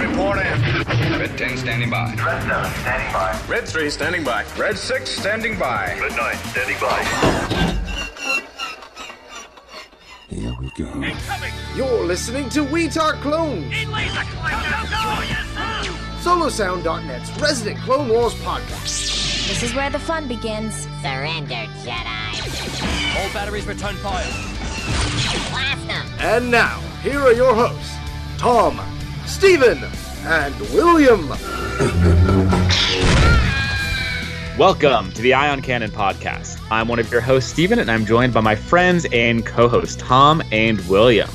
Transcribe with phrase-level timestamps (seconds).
[0.00, 0.60] report in.
[1.18, 2.14] Red 10 standing by.
[2.14, 3.40] Red 7 standing by.
[3.48, 4.44] Red 3 standing by.
[4.56, 5.98] Red 6 standing by.
[6.00, 7.76] Red 9 standing by.
[10.28, 10.86] Here we go.
[11.74, 13.72] You're listening to We Talk Clones,
[16.22, 19.48] SoloSound.net's resident Clone Wars podcast.
[19.48, 20.86] This is where the fun begins.
[21.02, 23.16] Surrender, Jedi.
[23.18, 24.24] All batteries return fire.
[25.50, 26.06] Blast them.
[26.20, 27.96] And now, here are your hosts,
[28.38, 28.80] Tom,
[29.30, 29.78] Stephen,
[30.24, 31.28] and William.
[34.58, 36.60] Welcome to the Ion Cannon podcast.
[36.70, 39.96] I'm one of your hosts, Stephen, and I'm joined by my friends and co hosts,
[39.96, 41.30] Tom and William.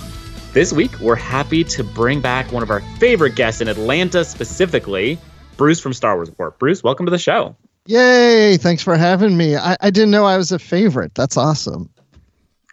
[0.52, 5.18] This week, we're happy to bring back one of our favorite guests in Atlanta specifically,
[5.56, 6.60] Bruce from Star Wars Report.
[6.60, 7.56] Bruce, welcome to the show.
[7.88, 8.58] Yay!
[8.58, 9.56] Thanks for having me.
[9.56, 11.16] I, I didn't know I was a favorite.
[11.16, 11.90] That's awesome.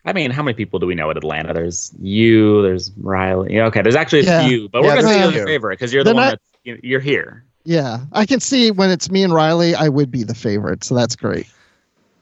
[0.04, 1.54] I mean, how many people do we know at Atlanta?
[1.54, 3.54] There's you, there's Riley.
[3.54, 4.46] Yeah, Okay, there's actually a Yeah.
[4.48, 6.16] few, but we're going to say there's you're a the favorite because you're the Then
[6.16, 7.44] one I- that's, you- you're here.
[7.64, 10.82] Yeah, I can see when it's me and Riley, I would be the favorite.
[10.82, 11.46] So that's great.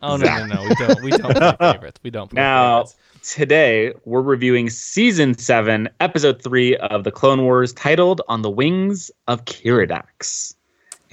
[0.03, 0.63] Oh no, no, no.
[0.63, 1.03] We don't.
[1.03, 2.01] We don't play favorites.
[2.03, 2.97] We don't play Now, favorites.
[3.35, 9.11] today we're reviewing season seven, episode three of the Clone Wars, titled "On the Wings
[9.29, 10.55] of Keeradaks."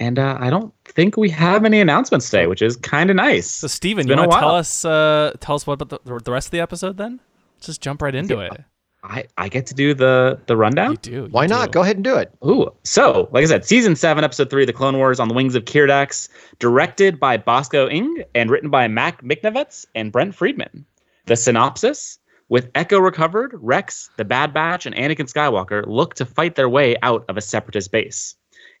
[0.00, 3.50] And uh, I don't think we have any announcements today, which is kind of nice.
[3.50, 6.32] So Steven, you been want to tell us uh, tell us what about the, the
[6.32, 7.20] rest of the episode then?
[7.56, 8.52] Let's just jump right into it.
[9.04, 10.92] I, I get to do the the rundown.
[10.92, 11.10] You do.
[11.10, 11.72] you Why not?
[11.72, 12.32] Go ahead and do it.
[12.44, 15.34] Ooh, so like I said, season seven, episode three, of The Clone Wars on the
[15.34, 20.84] Wings of Keeradaks, directed by Bosco Ng and written by Mac Michnovetz and Brent Friedman.
[21.26, 26.56] The synopsis: With Echo recovered, Rex, the Bad Batch, and Anakin Skywalker look to fight
[26.56, 28.34] their way out of a separatist base.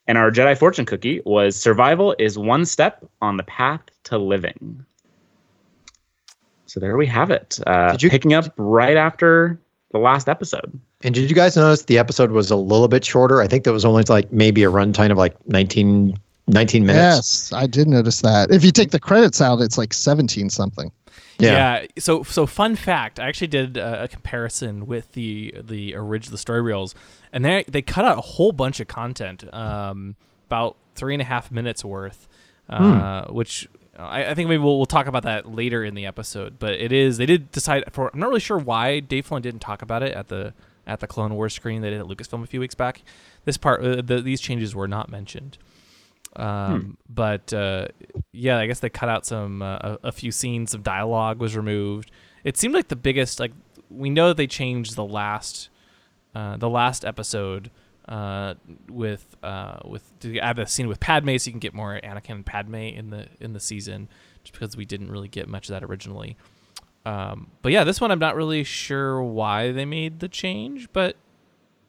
[0.08, 4.84] And our Jedi fortune cookie was survival is one step on the path to living.
[6.66, 7.60] So there we have it.
[7.66, 9.60] Uh, Did you- picking up right after
[9.92, 10.78] the last episode.
[11.02, 13.40] And did you guys notice the episode was a little bit shorter?
[13.40, 17.50] I think there was only like maybe a runtime of like 19, 19 minutes.
[17.50, 18.50] Yes, I did notice that.
[18.50, 20.90] If you take the credits out, it's like 17 something.
[21.38, 21.80] Yeah.
[21.80, 21.86] Yeah.
[21.98, 26.38] So so fun fact, I actually did a, a comparison with the the original the
[26.38, 26.94] story reels,
[27.32, 30.16] and they they cut out a whole bunch of content, um,
[30.46, 32.28] about three and a half minutes worth,
[32.68, 33.68] uh, which.
[34.00, 36.92] I, I think maybe we'll, we'll talk about that later in the episode, but it
[36.92, 40.04] is they did decide for I'm not really sure why Dave Filoni didn't talk about
[40.04, 40.54] it at the
[40.86, 43.02] at the Clone Wars screen they did at Lucasfilm a few weeks back.
[43.44, 45.58] This part uh, the, these changes were not mentioned.
[46.38, 47.88] Um, But uh,
[48.32, 50.70] yeah, I guess they cut out some uh, a, few scenes.
[50.70, 52.10] Some dialogue was removed.
[52.44, 53.52] It seemed like the biggest like
[53.90, 55.68] we know they changed the last
[56.34, 57.70] uh, the last episode
[58.08, 58.54] uh,
[58.88, 62.30] with uh, with to add a scene with Padme, so you can get more Anakin
[62.30, 64.08] and Padme in the in the season,
[64.44, 66.36] just because we didn't really get much of that originally.
[67.04, 71.16] Um, but yeah, this one I'm not really sure why they made the change, but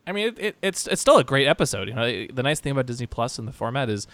[0.07, 1.87] I mean, it, it, it's it's still a great episode.
[1.87, 4.07] You know, the nice thing about Disney Plus and the format is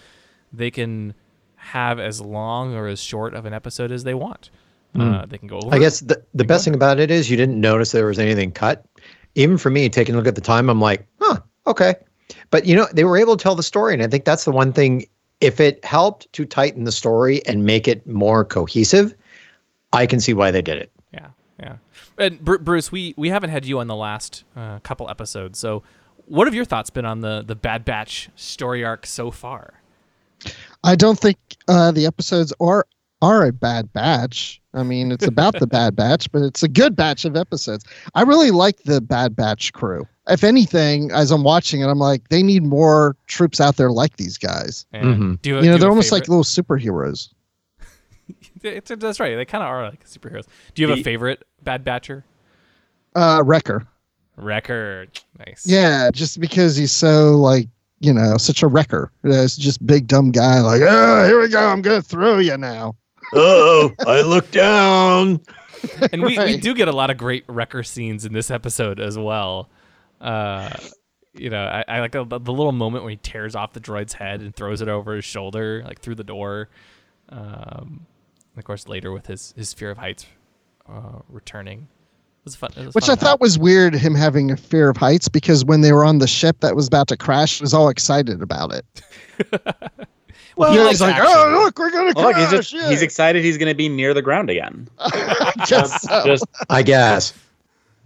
[0.58, 1.14] they can
[1.56, 4.50] have as long or as short of an episode as they want.
[4.98, 5.68] Uh, they can go over.
[5.68, 5.74] Hmm.
[5.74, 8.52] I guess the, the best thing about it is you didn't notice there was anything
[8.52, 8.86] cut.
[9.36, 11.96] Even for me, taking a look at the time, I'm like, huh, okay.
[12.50, 13.94] But you know, they were able to tell the story.
[13.94, 15.06] And I think that's the one thing.
[15.42, 19.14] If it helped to tighten the story and make it more cohesive,
[19.92, 20.92] I can see why they did it.
[21.12, 21.28] Yeah,
[21.60, 21.76] yeah.
[22.18, 25.84] And Bru- Bruce, we we haven't had you on the last uh, couple episodes, so
[26.26, 29.82] what have your thoughts been on the the Bad Batch story arc so far?
[30.84, 32.86] I don't think uh, the episodes are
[33.22, 34.62] are a bad batch.
[34.74, 37.86] I mean, it's about the bad batch, but it's a good batch of episodes.
[38.14, 40.06] I really like the Bad Batch crew.
[40.28, 44.18] If anything, as I'm watching it, I'm like, they need more troops out there like
[44.18, 44.86] these guys.
[44.92, 45.06] And
[45.38, 45.42] Mhm.
[45.42, 47.30] do you, You know, do they're have a almost like little superheroes.
[48.64, 49.36] It's- that's right.
[49.36, 50.46] They kind of are like superheroes.
[50.74, 52.24] Do you have a favorite Bad Batcher?
[53.16, 53.86] Uh, Wrecker.
[54.36, 55.20] Record.
[55.46, 55.66] Nice.
[55.66, 57.70] Yeah, just because he's so like
[58.00, 59.12] you know such a wrecker.
[59.24, 61.60] Uh, It's just big dumb guy like, oh, here we go.
[61.68, 62.96] I'm gonna throw you now.
[63.34, 65.42] Oh, I look down.
[66.12, 69.18] and we, we do get a lot of great wrecker scenes in this episode as
[69.18, 69.70] well.
[70.22, 70.70] Uh,
[71.34, 74.14] you know, I, I like the, the little moment when he tears off the droid's
[74.14, 76.70] head and throws it over his shoulder, like through the door.
[77.30, 78.06] Um,
[78.54, 80.26] and of course, later with his his fear of heights
[80.88, 81.88] uh, returning.
[82.46, 82.70] It was fun.
[82.78, 85.66] It was Which fun I thought was weird, him having a fear of heights, because
[85.66, 88.42] when they were on the ship that was about to crash, he was all excited
[88.44, 88.86] about it.
[90.58, 91.28] Well, you he he's like, action.
[91.28, 92.38] oh, look, we're gonna Look, crash.
[92.38, 94.88] he's just yeah." he's excited he's going to be near the ground again.
[95.00, 96.24] I guess so.
[96.26, 97.34] Just I guess.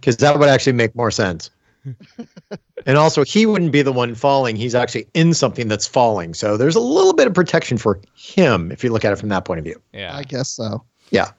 [0.00, 1.48] Because that would actually make more sense.
[2.86, 4.56] and also, he wouldn't be the one falling.
[4.56, 6.34] He's actually in something that's falling.
[6.34, 9.28] So there's a little bit of protection for him if you look at it from
[9.28, 9.80] that point of view.
[9.92, 10.16] Yeah.
[10.16, 10.82] I guess so.
[11.10, 11.30] Yeah.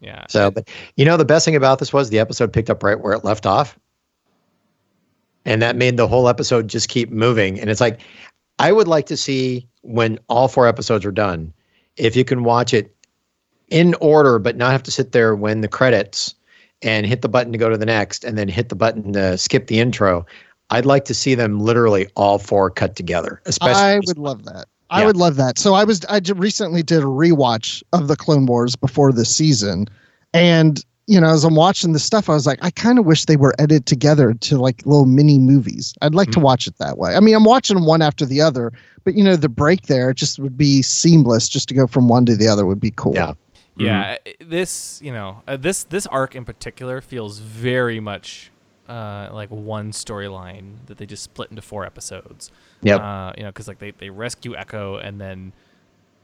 [0.00, 0.24] Yeah.
[0.28, 3.00] So, but you know, the best thing about this was the episode picked up right
[3.00, 3.78] where it left off.
[5.44, 7.58] and that made the whole episode just keep moving.
[7.58, 8.00] And it's like,
[8.58, 11.52] I would like to see when all four episodes are done,
[11.96, 12.94] if you can watch it
[13.68, 16.34] in order, but not have to sit there when the credits
[16.82, 19.36] and hit the button to go to the next, and then hit the button to
[19.38, 20.24] skip the intro.
[20.70, 23.40] I'd like to see them literally all four cut together.
[23.46, 24.68] Especially, I would love that.
[24.90, 25.06] I Yeah.
[25.06, 25.58] would love that.
[25.58, 29.86] So I was I recently did a rewatch of the Clone Wars before this season,
[30.34, 33.24] and you know as I'm watching the stuff, I was like, I kind of wish
[33.26, 35.94] they were edited together to like little mini movies.
[36.02, 37.14] I'd like to watch it that way.
[37.16, 38.72] I mean, I'm watching one after the other,
[39.04, 41.48] but you know the break there just would be seamless.
[41.48, 43.14] Just to go from one to the other would be cool.
[43.14, 43.32] yeah.
[43.80, 48.50] Yeah, i- this you know uh, this this arc in particular feels very much
[48.88, 52.50] uh, like one storyline that they just split into four episodes.
[52.82, 53.00] Yep.
[53.00, 55.52] Uh, you know, because like they, they rescue Echo and then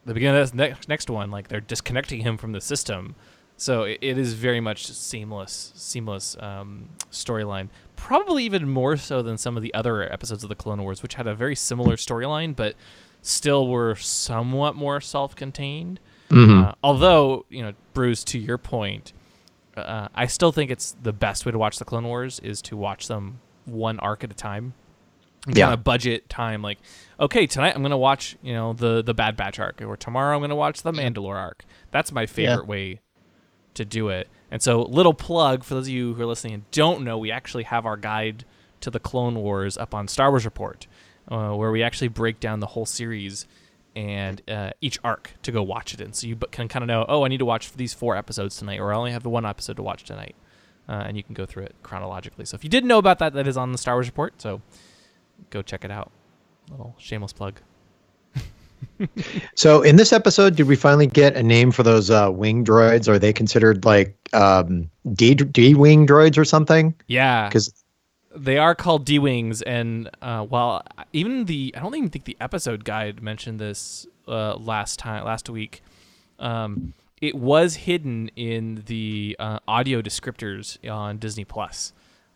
[0.05, 3.15] the beginning of this next next one, like they're disconnecting him from the system.
[3.57, 7.69] So it, it is very much seamless, seamless um, storyline.
[7.97, 11.15] Probably even more so than some of the other episodes of the Clone Wars, which
[11.15, 12.75] had a very similar storyline, but
[13.23, 16.01] still were somewhat more self-contained.
[16.59, 19.13] Uh, although, you know, Bruce, to your point,
[19.77, 22.77] uh, I still think it's the best way to watch the Clone Wars is to
[22.77, 24.75] watch them one arc at a time.
[25.47, 25.67] Yeah.
[25.67, 26.79] Kind of budget time, like,
[27.21, 30.43] okay, tonight I'm gonna watch, you know, the the Bad Batch arc, or tomorrow I'm
[30.43, 31.65] gonna watch the Mandalore arc.
[31.91, 33.01] That's my favorite way
[33.75, 34.29] to do it.
[34.51, 37.31] And so, little plug for those of you who are listening and don't know, we
[37.31, 38.45] actually have our guide
[38.81, 40.87] to the Clone Wars up on Star Wars Report,
[41.29, 43.47] uh, where we actually break down the whole series
[43.97, 46.13] and uh, each arc to go watch it in.
[46.13, 48.81] So you can kind of know, oh, I need to watch these four episodes tonight,
[48.81, 50.35] or I only have the one episode to watch tonight.
[50.89, 52.45] Uh, and you can go through it chronologically.
[52.45, 54.41] So if you didn't know about that, that is on the Star Wars Report.
[54.43, 54.61] So
[55.51, 56.11] go check it out.
[56.71, 57.61] Little shameless plug.
[59.55, 63.09] So in this episode, did we finally get a name for those uh, wing droids?
[63.09, 66.95] Are they considered like um, D D wing droids or something?
[67.07, 67.49] Yeah.
[67.49, 67.73] Because
[68.37, 70.83] they are called D wings, and uh, while
[71.13, 75.49] even the I don't even think the episode guide mentioned this uh, last time last
[75.49, 75.83] week.
[76.39, 81.93] Um, it was hidden in the uh, audio descriptors on Disney Plus.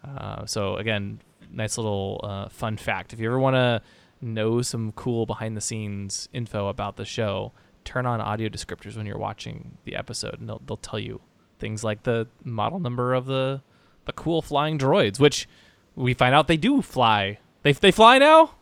[0.07, 3.13] Uh, so again, nice little uh, fun fact.
[3.13, 3.83] If you ever want to
[4.21, 7.53] know some cool behind the scenes info about the show,
[7.85, 11.21] turn on audio descriptors when you're watching the episode, and they'll they'll tell you
[11.59, 13.63] things like the model number of the
[14.05, 15.49] the cool flying droids, which
[15.95, 17.39] we find out they do fly.
[17.63, 18.53] They they fly now.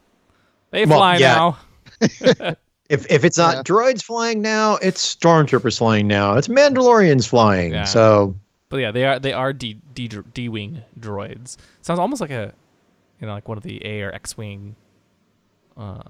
[0.70, 1.34] They Well, fly yeah.
[1.34, 1.58] now.
[2.88, 3.62] if if it's not Yeah.
[3.62, 6.34] droids flying now, it's stormtroopers flying now.
[6.36, 7.72] It's Mandalorians flying.
[7.72, 7.84] Yeah.
[7.84, 8.34] So
[8.68, 11.56] But yeah, they are they are D D D wing droids.
[11.82, 12.52] Sounds almost like a
[13.20, 14.76] you know like one of the A or X wing
[15.76, 16.00] uh,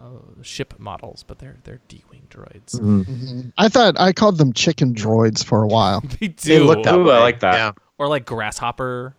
[0.43, 2.75] ship models, but they're they're D wing droids.
[2.79, 6.03] mm, I thought I called them chicken droids for a while.
[6.21, 6.49] They do.
[6.49, 7.15] they look that Ooh, way.
[7.17, 7.55] I like that.
[7.55, 7.73] Yeah.
[7.99, 9.15] or like grasshopper.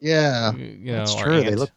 [0.00, 0.52] Yeah.
[0.54, 1.40] You know, That's true.
[1.40, 1.70] They ant look-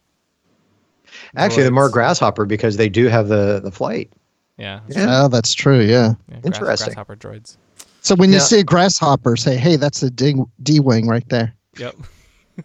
[1.36, 4.12] Actually, they're more grasshopper because they do have the the flight.
[4.56, 5.24] Yeah, Yeah.
[5.24, 5.80] Oh, that's true.
[5.80, 6.14] Yeah.
[6.28, 6.84] yeah grass- Interesting.
[6.94, 7.56] grasshopper droids.
[8.02, 11.26] So when you Now- see a grasshopper, say, "Hey, that's a D D wing right
[11.30, 11.96] there," Yep.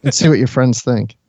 [0.04, 1.16] and see what your friends think.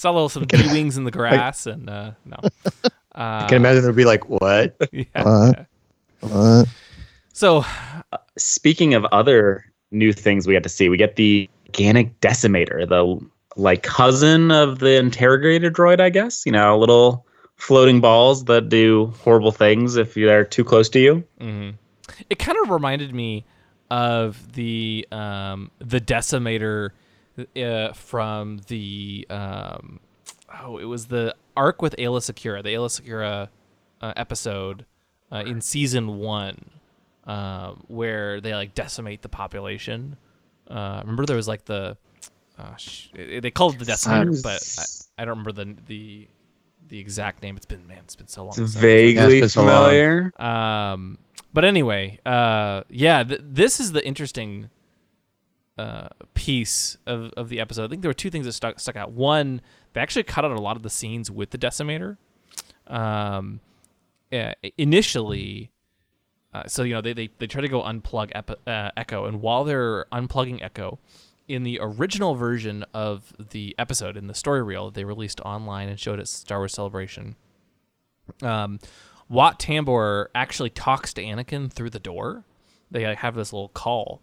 [0.00, 2.38] Saw a little some D wings in the grass, and uh, no.
[2.42, 2.80] Uh,
[3.14, 5.04] I can imagine they'd be like, "What?" yeah.
[5.22, 5.66] What?
[6.20, 6.68] What?
[7.34, 7.66] So
[8.38, 13.20] Speaking of other new things we get to see, we get the organic decimator, the
[13.56, 16.46] like cousin of the interrogator droid, I guess.
[16.46, 17.26] You know, little
[17.56, 21.22] floating balls that do horrible things if they're too close to you.
[21.38, 21.74] mhm.
[22.30, 23.44] it kind of reminded me
[23.90, 26.90] of the um, the decimator
[27.56, 30.00] uh, from the um,
[30.62, 33.48] oh, it was the arc with Aayla Secura, the Aayla Secura
[34.00, 34.86] uh, episode
[35.32, 36.70] uh, in season one,
[37.24, 40.16] um, where they like decimate the population.
[40.68, 41.96] Uh, remember there was like the
[42.58, 44.62] uh, sh- they called it the decimator, but
[45.18, 46.28] I, I don't remember the the
[46.88, 47.56] the exact name.
[47.56, 48.48] It's been man, it's been so long.
[48.50, 50.32] It's since vaguely Yeah, it's so familiar.
[50.38, 51.18] um,
[51.52, 54.70] but anyway, uh, yeah, th- this is the interesting
[55.78, 57.84] uh, piece of, of the episode.
[57.84, 59.12] I think there were two things that stuck stuck out.
[59.12, 59.60] One,
[59.92, 62.16] they actually cut out a lot of the scenes with the decimator.
[62.86, 63.60] Um,
[64.30, 65.70] yeah, initially,
[66.52, 69.40] uh, so you know they, they they try to go unplug Epi- uh, Echo, and
[69.40, 70.98] while they're unplugging Echo,
[71.48, 75.98] in the original version of the episode in the story reel they released online and
[75.98, 77.34] showed at Star Wars Celebration,
[78.42, 78.78] um,
[79.28, 82.44] Wat Tambor actually talks to Anakin through the door.
[82.90, 84.20] They like, have this little call,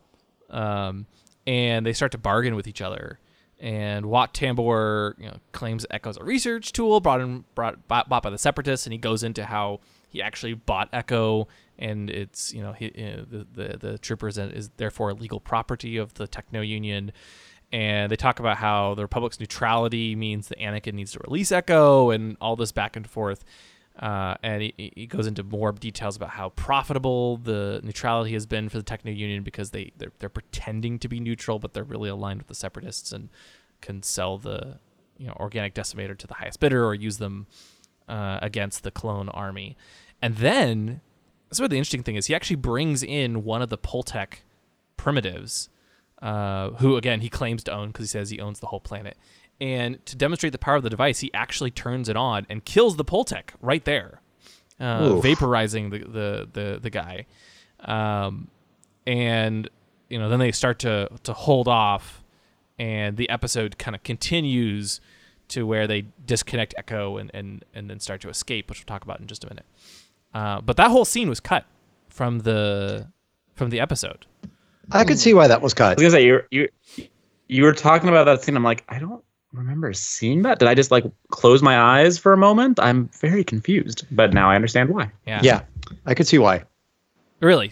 [0.50, 1.06] um,
[1.48, 3.20] and they start to bargain with each other.
[3.60, 8.22] And Wat Tambor you know, claims Echo's a research tool brought in brought bought, bought
[8.22, 11.48] by the Separatists, and he goes into how he actually bought Echo,
[11.80, 15.98] and it's you know he, uh, the, the the troopers is therefore a legal property
[15.98, 17.12] of the Techno Union.
[17.72, 22.12] and they talk about how the Republic's neutrality means that Anakin needs to release Echo,
[22.12, 23.44] and all this back and forth.
[24.00, 28.70] Uh, and he, he goes into more details about how profitable the neutrality has been
[28.70, 32.10] for the Techno Union because they they're, they're pretending to be neutral, but they're really
[32.10, 33.30] aligned with the Separatists and
[33.82, 34.80] can sell the
[35.18, 37.48] you know organic decimator to the highest bidder or use them
[38.08, 39.76] uh, against the clone army.
[40.22, 41.02] And then
[41.50, 42.28] that's where the interesting thing is.
[42.28, 44.40] He actually brings in one of the Poltec
[44.96, 45.70] primitives,
[46.22, 49.18] uh, who again he claims to own because he says he owns the whole planet.
[49.60, 52.96] And to demonstrate the power of the device, he actually turns it on and kills
[52.96, 54.22] the Poltec right there,
[54.80, 57.26] uh, vaporizing the the the, the guy.
[57.80, 58.50] Um,
[59.08, 59.70] and
[60.10, 62.24] you know then they start to to hold off,
[62.78, 65.02] and the episode kind of continues
[65.50, 69.04] to where they disconnect Echo and, and and then start to escape, which we'll talk
[69.04, 69.66] about in just a minute.
[70.34, 71.66] Uh, but that whole scene was cut
[72.10, 73.08] from the
[73.56, 74.26] from the episode.
[74.92, 75.88] I could see why that was cut.
[75.88, 76.70] I was gonna say you you
[77.48, 78.56] you were talking about that scene.
[78.56, 79.24] I'm like, I don't
[79.54, 80.60] remember seeing that.
[80.60, 82.80] Did I just like close my eyes for a moment?
[82.80, 85.12] I'm very confused, but now I understand why.
[85.26, 85.42] Yeah.
[85.44, 85.62] Yeah,
[86.06, 86.64] I could see why.
[87.40, 87.72] Really?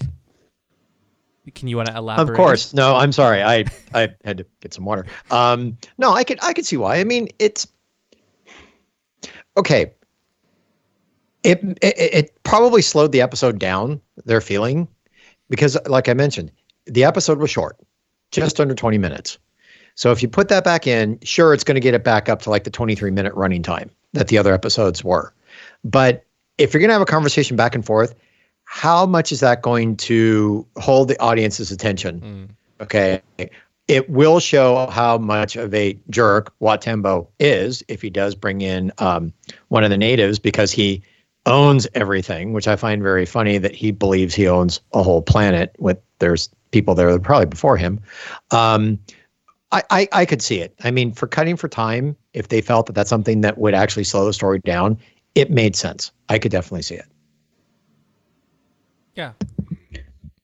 [1.53, 2.29] Can you want to elaborate?
[2.29, 2.73] Of course.
[2.73, 3.43] No, I'm sorry.
[3.43, 5.05] I I had to get some water.
[5.29, 6.97] Um, no, I could I could see why.
[6.97, 7.67] I mean, it's
[9.55, 9.93] okay.
[11.43, 14.01] It, it it probably slowed the episode down.
[14.25, 14.87] Their feeling,
[15.49, 16.51] because like I mentioned,
[16.85, 17.77] the episode was short,
[18.31, 19.37] just under 20 minutes.
[19.95, 22.41] So if you put that back in, sure, it's going to get it back up
[22.43, 25.33] to like the 23 minute running time that the other episodes were.
[25.83, 26.25] But
[26.57, 28.15] if you're going to have a conversation back and forth,
[28.65, 32.21] how much is that going to hold the audience's attention?
[32.81, 33.21] Okay.
[33.87, 38.61] It will show how much of a jerk Wat Tambor is if he does bring
[38.61, 39.31] in um,
[39.67, 41.03] one of the natives because he
[41.45, 45.75] owns everything, which I find very funny that he believes he owns a whole planet
[45.77, 48.01] with there's people there probably before him.
[48.49, 48.99] Um,
[49.71, 50.73] I, I, I could see it.
[50.83, 54.03] I mean, for cutting for time, if they felt that that's something that would actually
[54.03, 54.97] slow the story down,
[55.33, 56.11] it made sense.
[56.29, 57.05] I could definitely see it.
[59.15, 59.31] Yeah.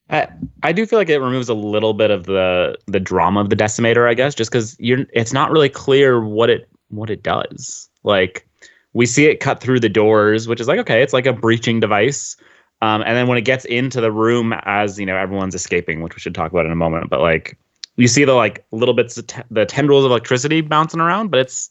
[0.09, 0.27] I,
[0.63, 3.55] I do feel like it removes a little bit of the the drama of the
[3.55, 7.89] decimator, I guess, just because you're it's not really clear what it what it does.
[8.03, 8.45] Like
[8.93, 11.79] we see it cut through the doors, which is like okay, it's like a breaching
[11.79, 12.35] device.
[12.81, 16.15] Um, and then when it gets into the room as you know everyone's escaping, which
[16.15, 17.57] we should talk about in a moment, but like
[17.97, 21.39] you see the like little bits of te- the tendrils of electricity bouncing around, but
[21.39, 21.69] it's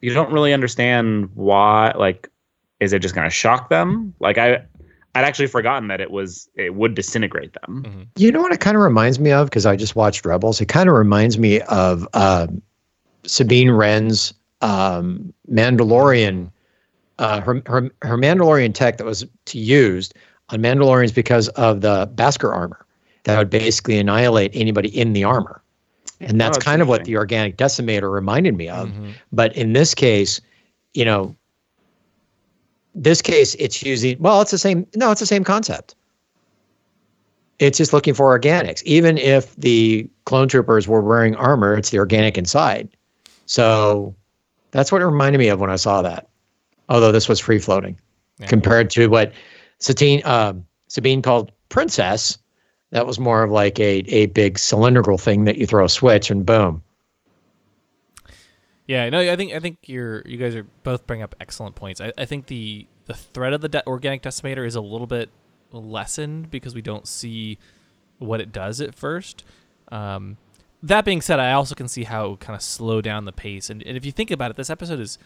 [0.00, 1.92] you don't really understand why.
[1.96, 2.30] Like,
[2.80, 4.14] is it just going to shock them?
[4.20, 4.64] Like I.
[5.16, 7.84] I'd actually forgotten that it was it would disintegrate them.
[8.16, 9.48] You know what it kind of reminds me of?
[9.48, 10.60] Because I just watched Rebels.
[10.60, 12.60] It kind of reminds me of um
[13.24, 16.50] Sabine Wren's um, Mandalorian,
[17.18, 20.14] uh, her, her, her Mandalorian tech that was to used
[20.48, 22.84] on Mandalorians because of the Beskar armor
[23.24, 25.60] that would basically annihilate anybody in the armor.
[26.20, 28.90] And that's Oh, kind of what the organic decimator reminded me of.
[29.32, 30.40] But in this case,
[30.94, 31.34] you know,
[32.94, 35.94] this case it's using well, it's the same no, it's the same concept.
[37.58, 38.82] It's just looking for organics.
[38.84, 42.88] Even if the clone troopers were wearing armor, it's the organic inside.
[43.46, 44.14] So
[44.70, 46.28] that's what it reminded me of when I saw that.
[46.88, 47.98] Although this was free floating
[48.38, 48.46] Yeah.
[48.46, 49.32] compared to what
[49.78, 52.38] Satine, um, Sabine called princess.
[52.90, 56.30] That was more of like a, a big cylindrical thing that you throw a switch
[56.30, 56.82] and boom.
[58.86, 62.00] Yeah, no, I think I think you're you guys are both bring up excellent points.
[62.00, 65.30] I, I think the the threat of the de- organic decimator is a little bit
[65.72, 67.58] lessened because we don't see
[68.18, 69.44] what it does at first.
[69.90, 70.36] Um,
[70.82, 73.32] that being said, I also can see how it would kind of slow down the
[73.32, 73.70] pace.
[73.70, 75.18] And, and if you think about it, this episode is,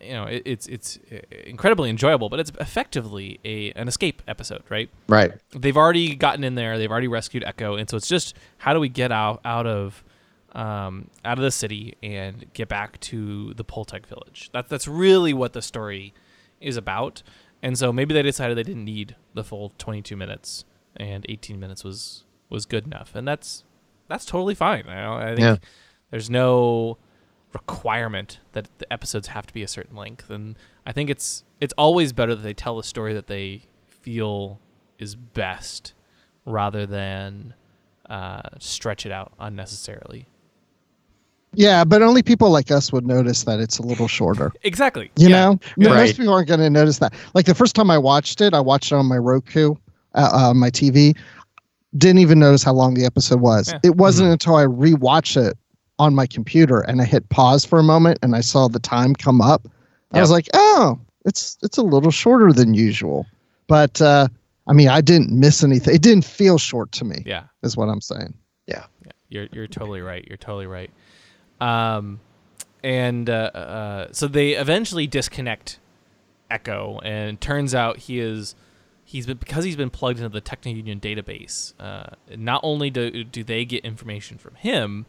[0.00, 4.62] you know, it, it's it's uh, incredibly enjoyable, but it's effectively a an escape episode,
[4.68, 4.88] right?
[5.08, 5.32] Right.
[5.50, 6.78] they've already gotten in there.
[6.78, 10.04] They've already rescued Echo, and so it's just how do we get out out of
[10.52, 14.50] um, out of the city and get back to the Poltec village?
[14.52, 16.14] That's that's really what the story
[16.60, 17.22] is about.
[17.62, 20.64] And so maybe they decided they didn't need the full 22 minutes,
[20.96, 23.64] and 18 minutes was was good enough, and that's
[24.06, 24.86] that's totally fine.
[24.86, 25.56] I, I think Yeah.
[26.10, 26.98] there's no
[27.54, 31.72] requirement that the episodes have to be a certain length, and I think it's it's
[31.78, 34.58] always better that they tell the story that they feel
[34.98, 35.94] is best
[36.44, 37.54] rather than
[38.10, 40.26] uh, stretch it out unnecessarily.
[41.56, 44.52] Yeah, but only people like us would notice that it's a little shorter.
[44.64, 45.10] Exactly.
[45.16, 45.36] You Yeah.
[45.44, 46.00] know, No- Right.
[46.00, 47.14] most people aren't going to notice that.
[47.32, 49.74] Like the first time I watched it, I watched it on my Roku,
[50.14, 51.16] uh, uh, my TV.
[51.96, 53.70] Didn't even notice how long the episode was.
[53.72, 53.78] Yeah.
[53.84, 55.56] It wasn't until I rewatched it
[55.98, 59.14] on my computer and I hit pause for a moment and I saw the time
[59.14, 59.68] come up.
[60.12, 63.26] I was like, oh, it's it's a little shorter than usual.
[63.66, 64.28] But uh,
[64.68, 65.94] I mean, I didn't miss anything.
[65.94, 67.22] It didn't feel short to me.
[67.26, 67.44] Yeah.
[67.64, 68.34] is what I'm saying.
[68.66, 69.12] Yeah, yeah.
[69.28, 70.24] You're you're totally right.
[70.26, 70.90] You're totally right.
[71.60, 72.20] Um,
[72.84, 75.78] and uh, uh, so they eventually disconnect
[76.50, 78.54] Echo, and turns out he is
[79.04, 81.72] he's been because he's been plugged into the Techno Union database.
[81.80, 85.06] Uh, not only do do they get information from him,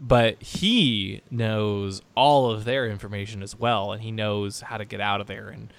[0.00, 5.00] but he knows all of their information as well, and he knows how to get
[5.00, 5.48] out of there.
[5.48, 5.72] And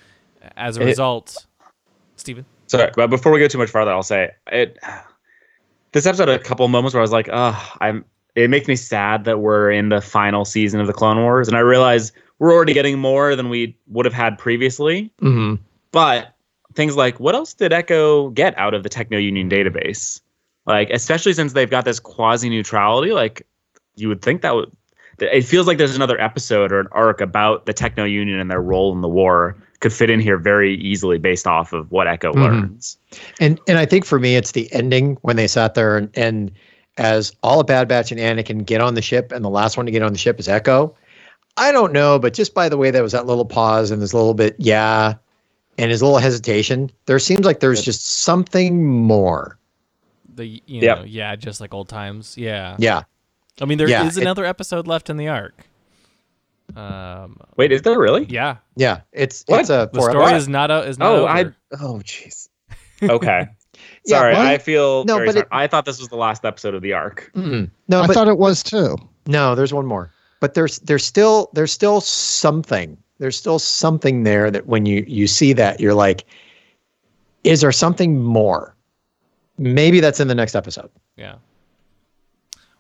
[0.56, 1.46] as a It- result,
[2.16, 2.46] Stephen.
[2.68, 4.78] Sorry, but before we go too much farther, I'll say it.
[5.94, 8.04] This episode, had a couple of moments where I was like, "Oh, I'm."
[8.36, 11.58] It makes me sad that we're in the final season of the Clone Wars, and
[11.58, 15.12] I realize we're already getting more than we would have had previously.
[15.22, 15.56] hmm
[15.92, 16.36] But
[16.76, 20.22] things like, what else did Echo get out of the Techno Union database?
[20.68, 23.48] Like, especially since they've got this quasi neutrality, like
[23.98, 24.72] you would think that would.
[25.20, 28.62] It feels like there's another episode or an arc about the Techno Union and their
[28.62, 32.32] role in the war could fit in here very easily based off of what Echo
[32.34, 32.44] Mhm.
[32.44, 32.98] learns.
[33.40, 36.52] And and I think for me, it's the ending when they sat there and, and
[36.98, 39.86] as all of Bad Batch and Anakin get on the ship, and the last one
[39.88, 40.96] to get on the ship is Echo.
[41.58, 44.14] I don't know, but just by the way, there was that little pause and this
[44.14, 45.16] little bit, yeah,
[45.80, 46.92] and his little hesitation.
[47.08, 49.58] There seems like there's just something more.
[50.36, 50.98] The you Yep.
[51.00, 52.36] know yeah, just like old times.
[52.38, 52.76] Yeah.
[52.80, 53.02] Yeah,
[53.62, 55.66] I mean, there is Yeah, it- another episode left in the arc.
[56.76, 57.38] Um.
[57.56, 58.26] Wait, is there really?
[58.26, 58.58] Yeah.
[58.76, 59.02] yeah.
[59.14, 59.62] It's What?
[59.62, 60.70] it's a The four story episode- is not.
[60.72, 61.28] A, is not Oh, over.
[61.28, 61.46] I.
[61.82, 62.50] Oh, jeez.
[63.04, 63.48] Okay.
[64.08, 65.42] Sorry, well, I feel no, very but sorry.
[65.44, 67.30] it- I thought this was the last episode of the arc.
[67.36, 67.70] Mm-mm.
[67.88, 68.96] no, I but thought it was too.
[69.28, 70.12] No, there's one more.
[70.40, 72.98] But there's there's still there's still something.
[73.20, 76.26] There's still something there that when you you see that you're like,
[77.44, 78.76] is there something more?
[79.58, 80.90] Maybe that's in the next episode.
[81.18, 81.36] Yeah.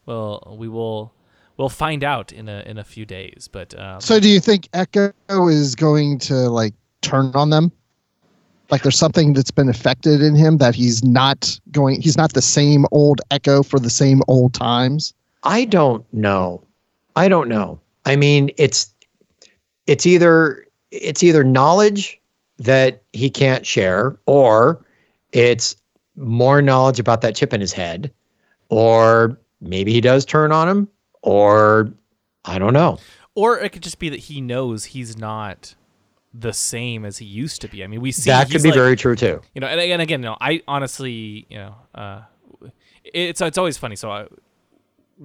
[0.07, 1.13] Well, we will.
[1.57, 3.49] We'll find out in a in a few days.
[3.51, 7.71] But um, So do you think Echo is going to like turn on them?
[8.69, 12.41] Like there's something that's been affected in him that he's not going he's not the
[12.41, 15.13] same old Echo for the same old times.
[15.43, 16.63] I don't know.
[17.15, 17.79] I don't know.
[18.05, 18.93] I mean, it's
[19.87, 22.19] it's either it's either knowledge
[22.57, 24.83] that he can't share, or
[25.31, 25.75] it's
[26.15, 28.11] more knowledge about that chip in his head,
[28.69, 30.87] or maybe he does turn on him,
[31.21, 31.91] or
[32.45, 32.99] I don't know.
[33.35, 35.75] or it could just be that he knows he's not
[36.33, 37.83] the same as he used to be.
[37.83, 39.41] I mean, we see that could be like- very true too.
[39.55, 42.21] you know and, and again you know i honestly you know uh
[43.03, 44.27] it's it's always funny so I,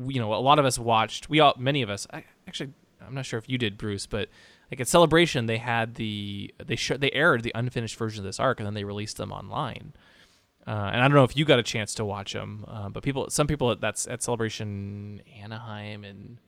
[0.07, 2.71] you know a lot of us watched we all many of us I, actually
[3.07, 4.29] i'm not sure if you did bruce but
[4.71, 8.41] like at celebration they had the they sh- they aired the unfinished version of this
[8.41, 9.93] arc and then they released them online
[10.67, 13.03] uh, and I don't know if you got a chance to watch them, uh, but
[13.03, 16.39] people, some people, that's at Celebration Anaheim in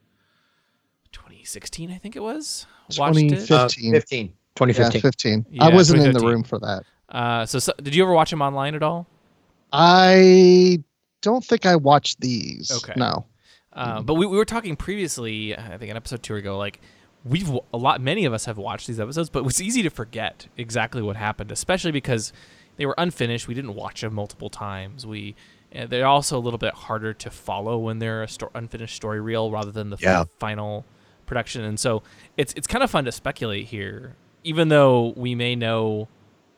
[1.13, 2.67] 2016, I think it was.
[2.97, 3.31] Watched it.
[3.47, 3.93] 2015.
[3.93, 4.27] 15.
[4.27, 5.01] Yeah, 2015.
[5.01, 5.47] 15.
[5.51, 6.85] Yeah, I wasn't in the room for that.
[7.09, 9.07] Uh, so, so, did you ever watch them online at all?
[9.73, 10.83] I
[11.21, 12.71] don't think I watched these.
[12.71, 12.93] Okay.
[12.97, 13.27] No.
[13.73, 16.81] Uh, but we, we were talking previously, I think an episode two ago, like
[17.25, 19.91] we've w- a lot, many of us have watched these episodes, but it's easy to
[19.91, 22.33] forget exactly what happened, especially because
[22.77, 23.49] they were unfinished.
[23.49, 25.07] We didn't watch them multiple times.
[25.07, 25.35] We
[25.75, 29.21] uh, they're also a little bit harder to follow when they're a sto- unfinished story
[29.21, 30.85] reel rather than the f- final
[31.27, 31.65] production.
[31.65, 32.03] And so
[32.37, 36.09] it's it's kind of fun to speculate here, even though we may know,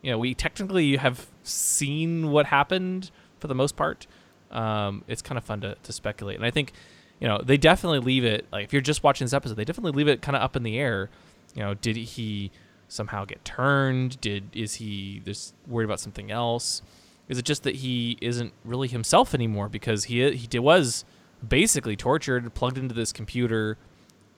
[0.03, 4.07] you know, we technically have seen what happened for the most part.
[4.51, 6.73] Um, it's kind of fun to, to speculate, and I think,
[7.21, 9.93] you know, they definitely leave it like if you're just watching this episode, they definitely
[9.93, 11.11] leave it kind of up in the air.
[11.55, 12.51] You know, did he
[12.89, 14.21] somehow get turned?
[14.21, 16.83] Did is he this worried about something else?
[17.29, 21.05] Is it just that he isn't really himself anymore because he he did, was
[21.47, 23.77] basically tortured, plugged into this computer,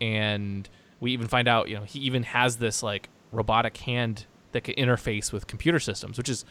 [0.01, 0.69] and
[1.01, 4.75] we even find out you know he even has this like robotic hand that can
[4.77, 6.45] interface with computer systems, which is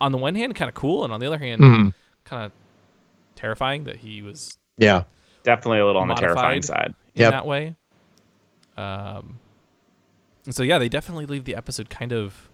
[0.00, 1.94] on the one hand kind of cool, and on the other hand Mhm.
[2.24, 2.52] kind of
[3.34, 5.04] terrifying that he was Yeah.
[5.42, 6.94] Definitely a little on the terrifying side.
[7.14, 7.32] in Yep.
[7.32, 7.74] that way.
[8.76, 9.40] Um,
[10.46, 12.48] and so yeah, they definitely leave the episode kind of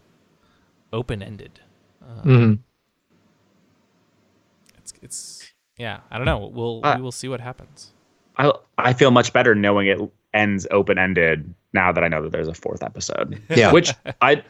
[0.92, 1.61] open ended.
[2.25, 2.59] Mhm.
[4.79, 6.46] It's it's yeah, I don't know.
[6.46, 7.92] We'll Uh, we will see what happens.
[8.38, 9.99] I I feel much better knowing it
[10.35, 13.40] ends open ended now that I know that there's a fourth episode.
[13.51, 13.72] Yeah.
[13.72, 14.42] Which I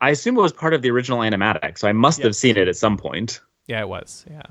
[0.00, 2.68] I assume it was part of the original animatic, so I must have seen it
[2.68, 3.40] at some point.
[3.66, 4.24] Yeah, it was.
[4.30, 4.42] Yeah.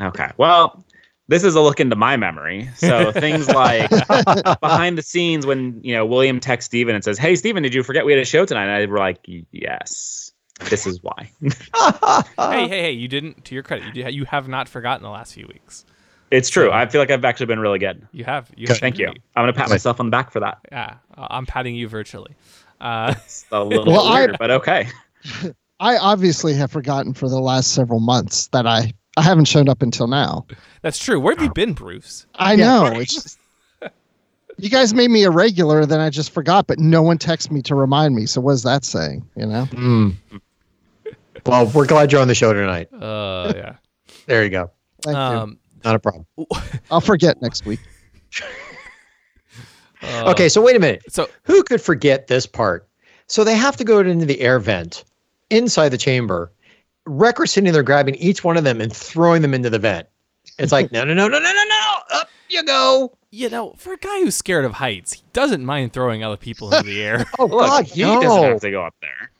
[0.00, 0.30] Okay.
[0.38, 0.82] Well,
[1.28, 2.68] this is a look into my memory.
[2.76, 3.90] So things like
[4.60, 7.82] behind the scenes when you know William texts Steven and says, "Hey, Steven, did you
[7.82, 9.18] forget we had a show tonight?" And I were like,
[9.52, 10.32] "Yes."
[10.70, 11.30] This is why.
[11.42, 12.90] hey, hey, hey!
[12.92, 13.44] You didn't.
[13.44, 15.84] To your credit, you you have not forgotten the last few weeks.
[16.30, 16.72] It's true.
[16.72, 18.08] I feel like I've actually been really good.
[18.12, 18.50] You have.
[18.56, 19.04] You have Thank you.
[19.06, 19.20] great.
[19.36, 20.58] I'm gonna pat myself on the back for that.
[20.72, 22.34] Yeah, I- I'm patting you virtually.
[22.80, 24.88] Uh, It's a little Well, I- but okay.
[25.78, 29.82] I obviously have forgotten for the last several months that I I haven't shown up
[29.82, 30.46] until now.
[30.82, 31.18] That's true.
[31.18, 32.26] Where have you been, Bruce?
[32.34, 32.82] I Yeah, know.
[32.90, 33.00] right.
[33.02, 33.38] It's just,
[34.58, 37.62] you guys made me a regular, then I just forgot, but no one texted me
[37.62, 38.26] to remind me.
[38.26, 39.26] So what is that saying?
[39.36, 39.64] You know?
[39.72, 40.14] Mm.
[41.46, 42.92] Well, we're glad you're on the show tonight.
[42.92, 43.76] Uh, yeah.
[44.26, 44.70] There you go.
[45.02, 45.20] Thank you.
[45.20, 46.26] Um, Not a problem.
[46.90, 47.80] I'll forget next week.
[50.02, 51.02] uh, Okay, so wait a minute.
[51.08, 52.88] So Who could forget this part?
[53.28, 55.04] So they have to go into the air vent
[55.50, 56.52] inside the chamber.
[57.06, 60.08] Wrecker's sitting there grabbing each one of them and throwing them into the vent.
[60.58, 62.18] It's like, no, no, no, no, no, no, no.
[62.20, 63.16] Up you go.
[63.30, 66.72] you know, for a guy who's scared of heights, he doesn't mind throwing other people
[66.72, 68.20] into the air Oh, Look, God, he no.
[68.22, 69.30] doesn't have to go up there.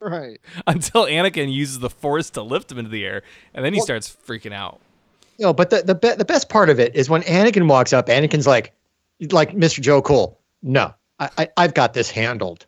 [0.00, 0.40] Right.
[0.66, 3.22] until Anakin uses the Force to lift him into the air,
[3.54, 4.80] and then he Well- starts freaking out.
[5.38, 7.92] You No, but the the, be- the best part of it is when Anakin walks
[7.92, 8.06] up.
[8.06, 8.72] Anakin's like,
[9.30, 9.80] like Mr.
[9.80, 10.38] Joe Cool.
[10.62, 12.66] No, I, I I've got this handled.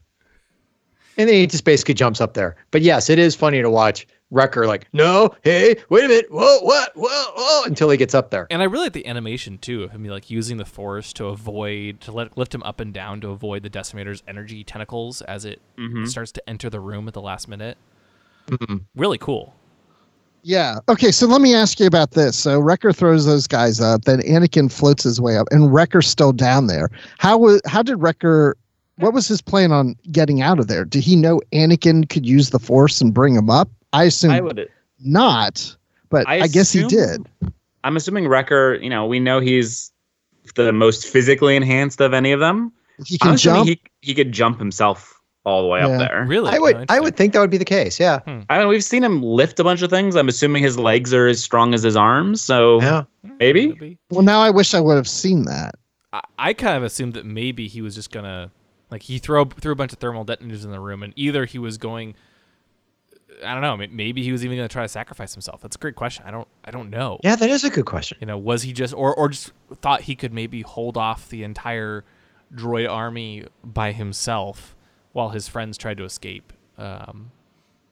[1.19, 2.57] And then he just basically jumps up there.
[2.71, 6.59] But yes, it is funny to watch Wrecker like, no, hey, wait a minute, whoa,
[6.61, 8.49] what, whoa, whoa, until he gets up there.
[8.51, 12.01] And I really like the animation too of him like using the Force to avoid
[12.03, 15.61] to let lift him up and down to avoid the Decimator's energy tentacles as it
[15.79, 16.07] mm-hmm.
[16.07, 17.79] starts to enter the room at the last minute.
[18.49, 18.79] Mm-hmm.
[18.97, 19.55] Really cool.
[20.43, 20.79] Yeah.
[20.89, 21.11] Okay.
[21.11, 22.37] So let me ask you about this.
[22.37, 26.33] So Wrecker throws those guys up, then Anakin floats his way up, and Wrecker's still
[26.33, 26.89] down there.
[27.19, 27.61] How was?
[27.67, 28.57] How did Wrecker?
[28.99, 30.85] What was his plan on getting out of there?
[30.85, 33.69] Did he know Anakin could use the Force and bring him up?
[33.93, 34.69] I assume I would.
[35.01, 35.77] not,
[36.09, 37.27] but I, I guess he did.
[37.85, 38.75] I'm assuming Wrecker.
[38.83, 39.93] You know, we know he's
[40.55, 42.73] the most physically enhanced of any of them.
[43.05, 43.69] He can I'm jump.
[43.69, 45.13] He he could jump himself
[45.45, 45.89] all the way Yeah.
[45.89, 46.25] up there.
[46.27, 48.01] Really, I would Oh, I would think that would be the case.
[48.01, 48.21] Yeah.
[48.21, 48.41] Hmm.
[48.51, 50.17] I mean, we've seen him lift a bunch of things.
[50.17, 52.41] I'm assuming his legs are as strong as his arms.
[52.43, 53.05] So Yeah.
[53.39, 53.65] maybe.
[53.69, 53.99] Hmm, maybe.
[54.11, 55.77] well, now I wish I would have seen that.
[56.13, 58.51] I, I kind of assumed that maybe he was just gonna
[58.91, 61.59] like he throw threw a bunch of thermal detonators in the room, and either he
[61.59, 62.15] was going.
[63.45, 63.77] I don't know.
[63.91, 65.61] Maybe he was even going to try to sacrifice himself.
[65.61, 66.25] That's a great question.
[66.27, 66.49] I don't.
[66.65, 67.19] I don't know.
[67.25, 68.19] Yeah, that is a good question.
[68.21, 71.43] You know, was he just or or just thought he could maybe hold off the
[71.45, 72.05] entire
[72.55, 74.75] droid army by himself
[75.13, 76.53] while his friends tried to escape?
[76.79, 77.31] Um,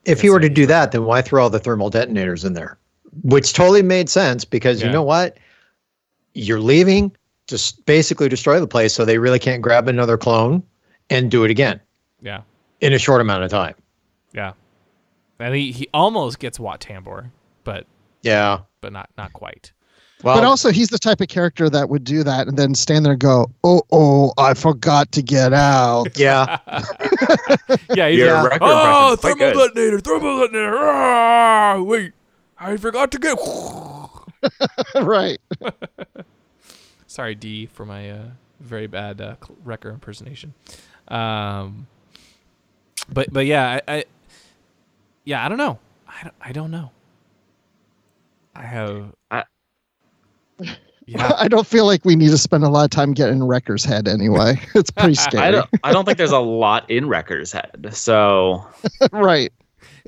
[0.05, 2.77] If he were to do that, then why throw all the thermal detonators in there?
[3.23, 4.87] Which totally made sense because Yeah.
[4.87, 5.37] you know what?
[6.33, 7.11] You're leaving
[7.47, 10.63] to basically destroy the place, so they really can't grab another clone
[11.09, 11.79] and do it again
[12.21, 12.41] yeah,
[12.81, 13.75] in a short amount of time.
[14.33, 14.53] yeah.
[15.39, 17.31] And he, he almost gets Wat Tambor,
[17.63, 17.85] but
[18.23, 18.59] Yeah.
[18.81, 19.71] but not not quite.
[20.23, 23.05] Well, but also, he's the type of character that would do that and then stand
[23.05, 26.57] there and go, "Oh, oh, I forgot to get out." yeah.
[27.93, 30.77] Yeah, he's Your like, record oh, impression's quite thermal good." detonator, thermal detonator.
[30.79, 32.13] Ah, wait,
[32.57, 33.37] I forgot to get.
[35.05, 35.39] right.
[37.07, 38.23] Sorry, D, for my uh,
[38.61, 40.53] very bad uh, Wrecker impersonation.
[41.09, 41.87] Um,
[43.09, 44.03] but but yeah, I, I
[45.25, 45.79] yeah I don't know.
[46.07, 46.91] I don't, I don't know.
[48.55, 49.13] I have.
[49.29, 49.43] I-
[51.05, 53.43] yeah, I don't feel like we need to spend a lot of time getting in
[53.43, 54.59] Wrecker's head anyway.
[54.75, 55.43] It's pretty scary.
[55.43, 55.69] I don't.
[55.83, 57.89] I don't think there's a lot in Wrecker's head.
[57.91, 58.65] So
[59.11, 59.51] right.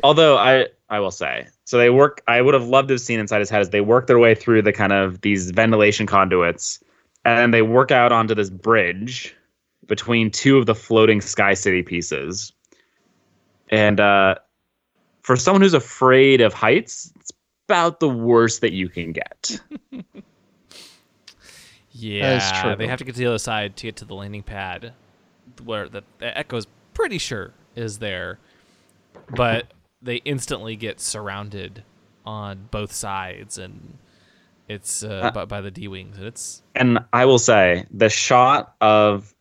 [0.04, 3.20] although I I will say so they work I would have loved to have seen
[3.20, 6.82] inside his head as they work their way through the kind of these ventilation conduits
[7.26, 9.36] and then they work out onto this bridge
[9.86, 12.54] between two of the floating sky city pieces
[13.70, 14.36] and uh
[15.28, 17.32] for someone who's afraid of heights it's
[17.68, 19.60] about the worst that you can get
[21.98, 22.62] yeah.
[22.62, 22.76] true.
[22.76, 24.94] They have to get to the other side to get to the landing pad,
[25.64, 28.40] where the, the Echo's pretty sure is there,
[29.30, 31.84] but they instantly get surrounded
[32.26, 33.98] on both sides, and
[34.68, 38.76] it's uh, by, by the D wings, and it's and I will say the shot
[38.82, 39.34] of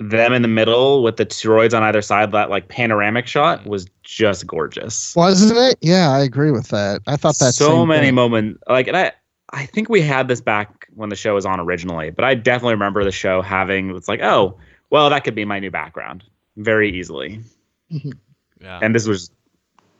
[0.00, 3.86] them in the middle with the droids on either side that like panoramic shot was
[4.02, 5.78] just gorgeous Wasn't it?
[5.82, 7.02] Yeah, I agree with that.
[7.06, 8.14] I thought that so same many thing.
[8.14, 9.12] moments like and i
[9.52, 12.74] i think we had this back when the show was on originally but i definitely
[12.74, 14.56] remember the show having it's like oh
[14.90, 16.24] well that could be my new background
[16.56, 17.40] very easily
[17.88, 19.30] yeah, and this was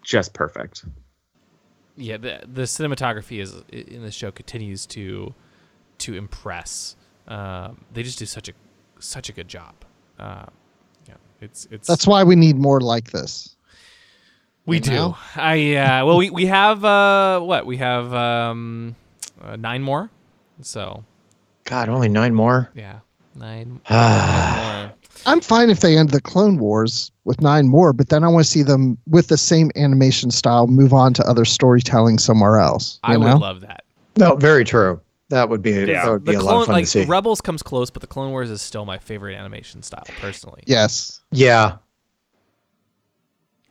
[0.03, 0.85] just perfect
[2.01, 2.17] yeah.
[2.17, 5.35] The the cinematography is in the show continues to
[5.99, 6.97] to impress.
[7.29, 8.53] Um, they just do such a
[8.99, 9.75] such a good job.
[10.21, 10.45] Uh,
[11.09, 13.57] yeah, it's it's That's why we need more like this.
[14.67, 14.91] We You do.
[14.93, 15.17] know?
[15.37, 18.95] I uh, well, we we have uh, what we have um,
[19.43, 20.11] uh, nine more.
[20.61, 21.03] So
[21.65, 22.71] God, only nine more.
[22.75, 23.01] yeah,
[23.35, 24.55] nine, Ah.
[24.55, 24.95] nine more.
[25.27, 28.45] I'm fine if they end the Clone Wars with nine more, but then I want
[28.45, 32.99] to see them with the same animation style move on to other storytelling somewhere else.
[33.07, 33.33] You I know?
[33.35, 33.85] would love that.
[34.17, 34.99] No, very true.
[35.31, 36.05] That would be Yeah.
[36.05, 37.05] that would be The a lot clone of fun like to see.
[37.05, 40.63] Rebels comes close, but the Clone Wars is still my favorite animation style personally.
[40.67, 41.21] yes.
[41.33, 41.77] yeah.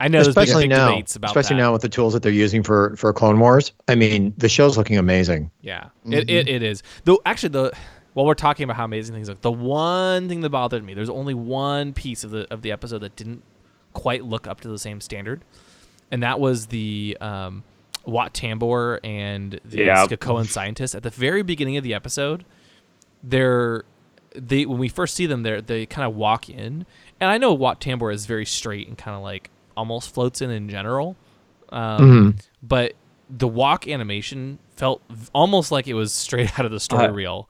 [0.02, 1.64] I know there's big, especially big now, debates about especially that.
[1.64, 3.74] now with the tools that they're using for for Clone Wars.
[3.90, 5.52] I mean, the show's looking amazing.
[5.62, 6.84] Yeah, it, it, it is.
[7.04, 7.74] Though actually, the
[8.14, 11.10] while we're talking about how amazing things look, the one thing that bothered me, there's
[11.10, 13.44] only one piece of the of the episode that didn't
[13.92, 15.44] quite look up to the same standard,
[16.12, 17.66] and that was the um,
[18.06, 20.06] Wat Tambor and the Yeah.
[20.06, 22.46] Skakoan scientists at the very beginning of the episode.
[23.24, 23.84] They're
[24.36, 26.86] they when we first see them, they they kind of walk in,
[27.20, 30.50] and I know Wat Tambor is very straight and kind of like almost floats in
[30.52, 31.16] in general,
[31.70, 32.94] um, but
[33.30, 35.02] the walk animation felt
[35.34, 37.50] almost like it was straight out of the story Uh, reel.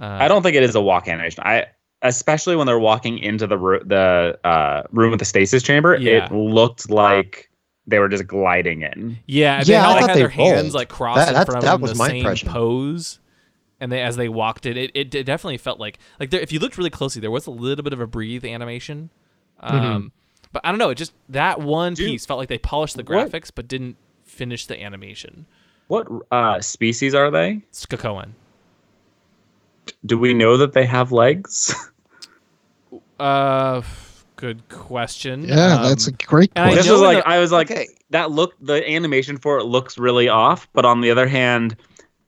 [0.00, 1.42] Uh, I don't think it is a walk animation.
[1.44, 1.66] I
[2.02, 6.24] especially when they're walking into the ro- the uh, room with the stasis chamber, Yeah.
[6.26, 7.50] it looked like
[7.86, 9.18] they were just gliding in.
[9.26, 11.46] Yeah, and they Yeah, all thought had they their hands like crossed That- in that-
[11.46, 12.48] front of that them in was the my same impression.
[12.50, 13.18] pose.
[13.80, 16.52] And they, as they walked in, it, it, it definitely felt like like there, if
[16.52, 19.10] you looked really closely, there was a little bit of a breathe animation.
[19.60, 20.06] Um, Mm-hmm.
[20.52, 23.02] But I don't know, it just that one Dude, piece felt like they polished the
[23.02, 25.46] what- graphics but didn't finish the animation.
[25.88, 27.62] What uh, species are they?
[27.70, 28.30] It's Skakoan.
[30.06, 31.74] Do we know that they have legs?
[33.18, 33.82] Uh,
[34.42, 35.44] good question.
[35.44, 36.74] Yeah, Um, that's a great question.
[36.76, 37.86] this know was like that- I was like Okay.
[38.10, 41.76] that look the animation for it looks really off, but on the other hand,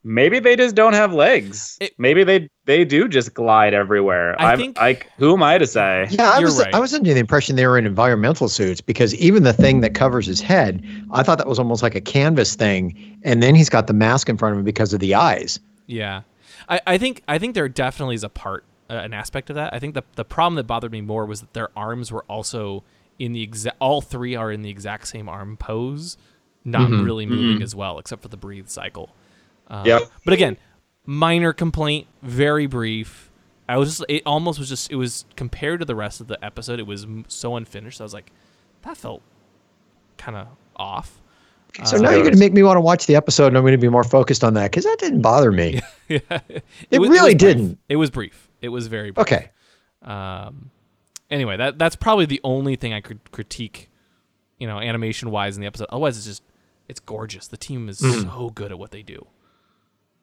[0.05, 1.77] maybe they just don't have legs.
[1.81, 4.41] It- maybe they they do just glide everywhere.
[4.41, 6.07] I I'm think- like who am I to say?
[6.11, 6.73] Yeah, I You're was right.
[6.75, 9.95] I was under the impression they were in environmental suits because even the thing that
[9.95, 13.69] covers his head, I thought that was almost like a canvas thing, and then he's
[13.69, 15.59] got the mask in front of him because of the eyes.
[15.89, 16.21] Yeah,
[16.69, 18.65] I, I think I think there definitely is a part,
[18.95, 19.75] uh, an aspect of that.
[19.75, 22.85] I think the the problem that bothered me more was that their arms were also
[23.19, 23.77] in the exact.
[23.81, 26.17] All three are in the exact same arm pose,
[26.65, 29.11] not really moving as well, except for the breathe cycle.
[29.69, 30.03] Uh, Yep.
[30.25, 30.57] But again,
[31.07, 33.31] minor complaint, very brief.
[33.69, 36.43] I was just, it almost was just, it was compared to the rest of the
[36.45, 37.99] episode, it was m- so unfinished.
[37.99, 38.31] I was like,
[38.83, 39.23] that felt
[40.19, 41.21] kind of off.
[41.85, 43.73] So now you're going to make me want to watch the episode, and I'm going
[43.73, 45.81] to be more focused on that because that didn't bother me.
[46.09, 46.19] yeah,
[46.91, 47.57] It was- really was brief.
[47.57, 47.79] didn't.
[47.89, 48.49] It was brief.
[48.65, 49.27] It was very brief.
[49.27, 49.51] Okay.
[50.03, 50.71] Um,
[51.31, 53.91] anyway, that that's probably the only thing I could critique,
[54.59, 55.87] you know, animation wise in the episode.
[55.91, 56.43] Otherwise, it's just
[56.89, 57.47] it's gorgeous.
[57.49, 58.29] The team is Mm-hmm.
[58.31, 59.27] so good at what they do,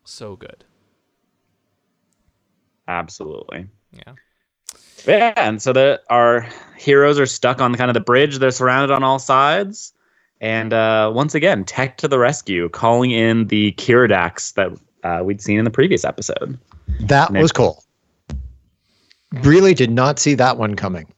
[0.03, 0.63] so good.
[2.87, 3.67] Absolutely.
[3.93, 4.13] Yeah,
[5.05, 8.37] Yeah, and so the our heroes are stuck on the kind of the bridge.
[8.39, 9.93] They're surrounded on all sides,
[10.39, 14.71] and uh, once again, Tech to the rescue, calling in the Keeradaks that
[15.03, 16.57] uh, we'd seen in the previous episode.
[17.01, 17.41] That Nick.
[17.41, 17.83] was cool.
[19.31, 21.11] Really did not see that one coming.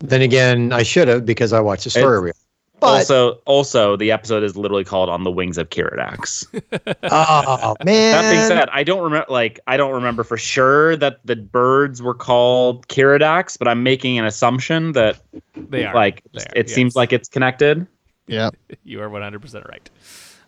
[0.00, 2.32] Then again, I should have because I watched the story It's- reel.
[2.80, 6.44] But also, also, the episode is literally called "On the Wings of Keeradaks."
[7.04, 9.26] oh man, that being said, I don't remember.
[9.28, 14.18] Like, I don't remember for sure that the birds were called Keeradaks, but I'm making
[14.18, 15.20] an assumption that,
[15.54, 15.94] they are.
[15.94, 16.74] like, They are, it yes.
[16.74, 17.86] seems like it's connected.
[18.26, 18.50] yeah.
[18.82, 19.88] you are one hundred percent right.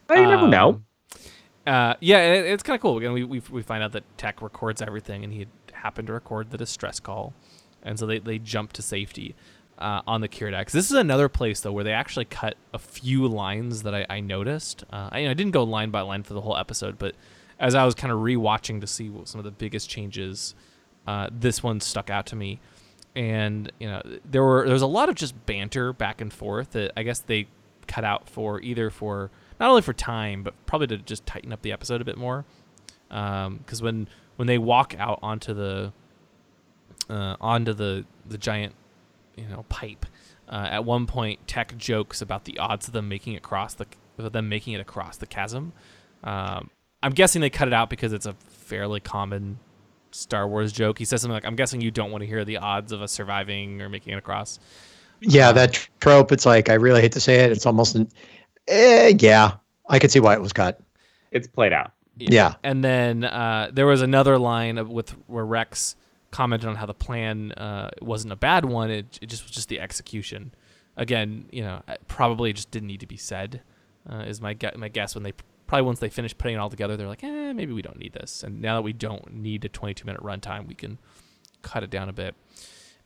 [0.08, 0.82] I never Um, know.
[1.68, 2.98] Uh, yeah, it, it's kind of cool.
[2.98, 5.48] Again, we, we we find out that Tech records everything, and he had
[5.84, 7.34] happened to record the distress call,
[7.82, 9.34] and so they they jump to safety
[9.78, 10.70] uh, on the Keeradaks.
[10.70, 14.20] This is another place though where they actually cut a few lines that I, I
[14.20, 14.84] noticed.
[14.92, 17.14] Uh, I, I didn't go line by line for the whole episode, but
[17.58, 20.54] as I was kind of rewatching to see what some of the biggest changes,
[21.06, 22.60] uh, this one stuck out to me.
[23.14, 26.72] And you know, there were there was a lot of just banter back and forth
[26.72, 27.46] that I guess they
[27.86, 31.62] cut out for either for not only for time but probably to just tighten up
[31.62, 32.44] the episode a bit more.
[33.08, 35.92] Because when when they walk out onto the
[37.08, 38.74] uh, onto the the giant
[39.36, 40.06] you know pipe,
[40.48, 43.86] uh, at one point Tech jokes about the odds of them making it across the
[44.18, 45.72] of them making it across the chasm.
[46.22, 46.70] Um,
[47.02, 49.58] I'm guessing they cut it out because it's a fairly common
[50.10, 50.98] Star Wars joke.
[50.98, 53.12] He says something like, "I'm guessing you don't want to hear the odds of us
[53.12, 54.58] surviving or making it across."
[55.20, 56.32] yeah, that trope.
[56.32, 57.52] It's like I really hate to say it.
[57.52, 58.08] It's almost, an,
[58.68, 59.56] eh, yeah.
[59.88, 60.80] I could see why it was cut.
[61.30, 61.92] It's played out.
[62.16, 62.54] Yeah.
[62.62, 65.96] And then uh, there was another line of, with where Rex
[66.30, 68.90] commented on how the plan uh, wasn't a bad one.
[68.90, 70.52] It, it just was just the execution.
[70.96, 73.62] Again, you know, probably just didn't need to be said.
[74.08, 75.32] Uh, is my gu- my guess when they
[75.66, 78.12] probably once they finished putting it all together, they're like, eh, maybe we don't need
[78.12, 78.42] this.
[78.42, 80.98] And now that we don't need a 22 minute runtime, we can
[81.62, 82.34] cut it down a bit.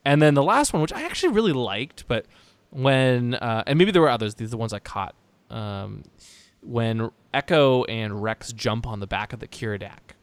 [0.05, 2.27] And then the last one, which I actually really liked, but
[2.71, 4.35] when uh, and maybe there were others.
[4.35, 5.15] These are the ones I caught.
[5.51, 6.05] Um,
[6.69, 10.15] when Echo and Rex jump on the back of the Keeradak,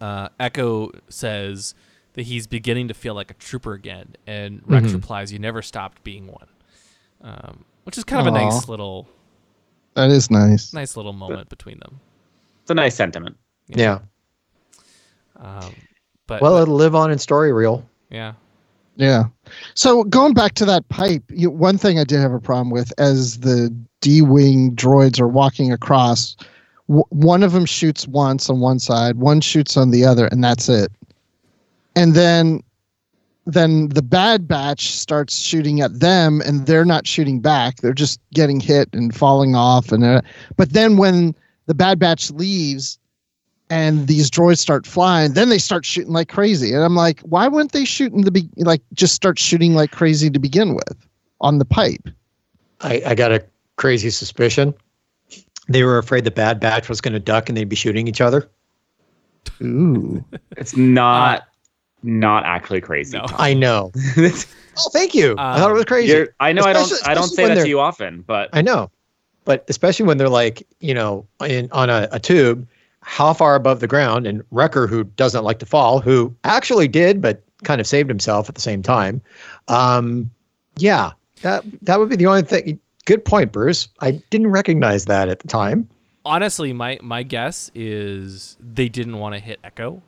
[0.00, 1.74] uh, Echo says
[2.12, 6.04] that he's beginning to feel like a trooper again, and Rex replies, "You never stopped
[6.04, 6.46] being one,"
[7.22, 9.08] um, which is kind of a nice little,
[9.94, 10.72] That is nice.
[10.72, 12.00] nice little moment between them.
[12.62, 13.36] It's a nice sentiment.
[13.66, 14.00] Yeah.
[15.36, 15.74] Um,
[16.26, 17.88] but Well, but- it'll live on in story reel.
[18.10, 18.34] yeah,
[18.96, 19.24] Yeah.
[19.74, 22.92] So going back to that pipe, you, one thing I did have a problem with
[22.98, 26.36] as the D wing droids are walking across,
[26.88, 30.44] w- one of them shoots once on one side, one shoots on the other, and
[30.44, 30.92] that's it.
[31.96, 32.62] And then,
[33.46, 37.76] then the bad batch starts shooting at them, and they're not shooting back.
[37.76, 39.90] They're just getting hit and falling off.
[39.90, 40.20] And uh,
[40.56, 41.34] but then when
[41.66, 42.98] the bad batch leaves,
[43.70, 46.72] and these droids start flying, then they start shooting like crazy.
[46.74, 49.90] And I'm like, why wouldn't they shoot in the be- like just start shooting like
[49.90, 51.06] crazy to begin with
[51.40, 52.08] on the pipe?
[52.80, 53.44] I, I got a
[53.76, 54.74] crazy suspicion.
[55.68, 58.20] They were afraid the Bad Batch was going to duck and they'd be shooting each
[58.20, 58.48] other.
[59.62, 60.24] Ooh.
[60.56, 61.44] It's not
[62.02, 63.16] not actually crazy.
[63.18, 63.24] No.
[63.38, 63.92] I know.
[64.76, 65.36] Oh, thank you.
[65.38, 66.26] I thought it was um, crazy.
[66.40, 68.50] I know I don't I don't especially say when that they're- to you often, but
[68.52, 68.90] I know,
[69.44, 72.66] but especially when they're like, you know, in on a, a tube,
[73.04, 77.20] how far above the ground, and Wrecker, who doesn't like to fall, who actually did,
[77.20, 79.20] but kind of saved himself at the same time.
[79.68, 80.30] Um,
[80.76, 81.12] yeah,
[81.42, 82.80] that that would be the only thing.
[83.04, 83.88] Good point, Bruce.
[84.00, 85.88] I didn't recognize that at the time.
[86.24, 90.02] Honestly, my my guess is they didn't want to hit Echo,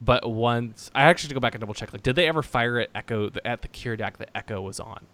[0.00, 1.92] but once I actually to go back and double check.
[1.92, 5.06] Like, did they ever fire at Echo at the Keeradak that Echo was on?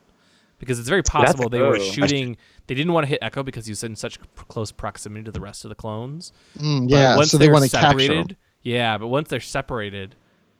[0.58, 2.36] Because it's very possible they were shooting.
[2.70, 5.40] They didn't want to hit Echo because he was in such close proximity to the
[5.40, 6.32] rest of the clones.
[6.56, 7.16] Mm, yeah.
[7.16, 7.98] once So they they're want to capture 'em.
[7.98, 8.96] separated, yeah.
[8.96, 10.14] But once they're separated,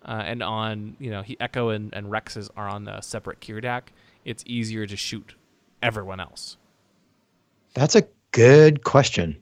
[0.04, 3.82] uh, and on you know he Echo and, and Rexes are on the separate Keeradak,
[4.24, 5.36] it's easier to shoot
[5.84, 6.56] everyone else.
[7.74, 9.36] That's a good question.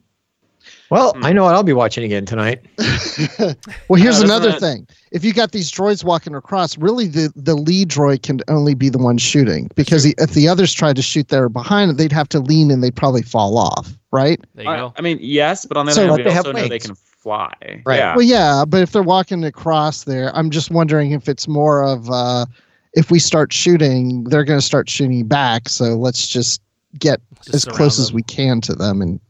[0.91, 2.65] Well, I know what I'll be watching again tonight.
[3.89, 4.97] Well, here's Uh, another doesn't thing.
[5.13, 8.89] If you got these droids walking across, really the, the lead droid can only be
[8.89, 12.13] the one shooting because he, if the others tried to shoot there behind it, they'd
[12.13, 14.41] have to lean and they'd probably fall off, right?
[14.55, 14.93] There you I, go.
[14.97, 16.79] I mean, yes, but on the other but hand, they we have also know they
[16.79, 17.53] can fly.
[17.85, 17.99] Right.
[17.99, 18.15] Yeah.
[18.15, 22.11] Well, yeah, but if they're walking across there, I'm just wondering if it's more of
[22.11, 22.47] uh,
[22.95, 25.69] if we start shooting, they're going to start shooting back.
[25.69, 26.61] So let's just
[26.99, 29.03] get Just as close surround as we can to them.
[29.03, 29.21] And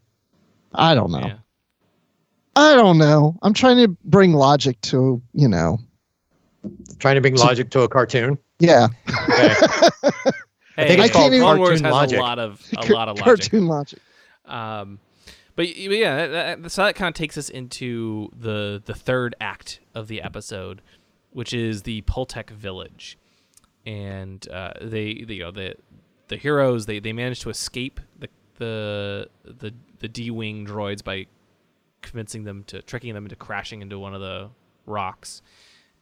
[0.74, 1.20] I don't know.
[1.20, 1.36] Yeah.
[2.58, 3.36] I don't know.
[3.42, 5.78] I'm trying to bring logic to, you know,
[6.98, 8.38] Trying to bring logic to a cartoon.
[8.58, 9.54] yeah, Okay.
[10.76, 12.18] Hey, think it's called Clone Wars cartoon has logic.
[12.18, 13.24] a lot of a lot of logic.
[13.24, 13.98] cartoon logic.
[14.44, 15.00] Um,
[15.56, 19.34] but but yeah, that, that- so that kind of takes us into the the third
[19.40, 20.80] act of the episode,
[21.30, 23.18] which is the Poltec village,
[23.84, 25.74] and uh, they, they you know the
[26.28, 31.26] the heroes they they manage to escape the the the the D wing droids by
[32.02, 34.50] convincing them to tricking them into crashing into one of the
[34.86, 35.42] rocks,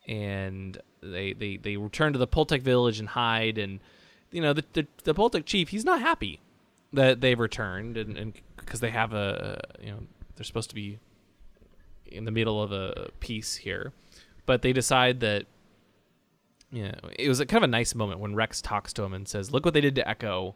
[0.06, 3.80] and they they they return to the Poltec village and hide and.
[4.32, 5.68] You know the the, the Poltec chief.
[5.68, 6.40] He's not happy
[6.92, 10.02] that they've returned and, because they have a you know
[10.34, 10.98] they're supposed to be
[12.06, 13.92] in the middle of a peace here
[14.44, 15.46] but they decide that
[16.70, 19.12] you know it was a kind of a nice moment when rex talks to him
[19.12, 20.54] and says look what they did to echo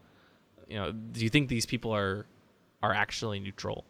[0.69, 2.27] you know do you think these people are
[2.83, 3.85] are actually neutral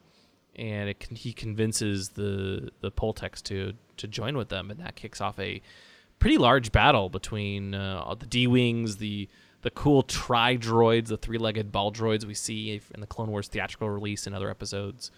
[0.56, 4.96] and it can, he convinces the the poltecs to to join with them and that
[4.96, 5.60] kicks off a
[6.18, 9.28] pretty large battle between uh, the d-wings the
[9.62, 13.48] the cool tri droids, the three legged ball droids we see in the Clone Wars
[13.48, 15.10] theatrical release and other episodes,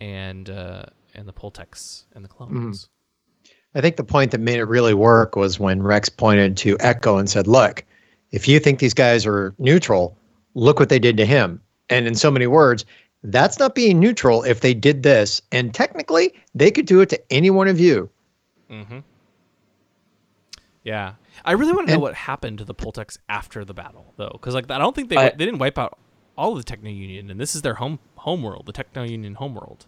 [0.00, 2.88] and uh, and the Poltecs and the clones.
[3.74, 7.18] I think the point that made it really work was when Rex pointed to Echo
[7.18, 7.84] and said, "Look,
[8.30, 10.16] if you think these guys are neutral,
[10.54, 11.60] look what they did to him."
[11.90, 12.84] And in so many words,
[13.24, 17.32] that's not being neutral if they did this, and technically, they could do it to
[17.32, 18.08] any one of you.
[18.70, 18.98] Mm-hmm.
[20.84, 24.12] Yeah, I really want to know And- what happened to the Poltecs after the battle,
[24.16, 25.98] though, because like I don't think they I- they didn't wipe out
[26.36, 29.34] all of the Techno Union, and this is their home home world, the Techno Union
[29.34, 29.86] home world.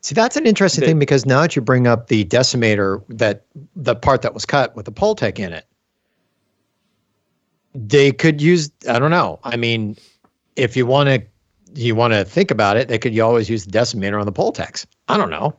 [0.00, 3.44] See, that's an interesting The- thing because now that you bring up the decimator, that
[3.74, 5.66] the part that was cut with the Poltec in it,
[7.74, 8.70] they could use.
[8.88, 9.40] I don't know.
[9.42, 9.96] I mean,
[10.56, 11.22] if you want to,
[11.74, 14.32] you want to think about it, they could you always use the decimator on the
[14.32, 14.86] Poltecs.
[15.08, 15.54] I don't know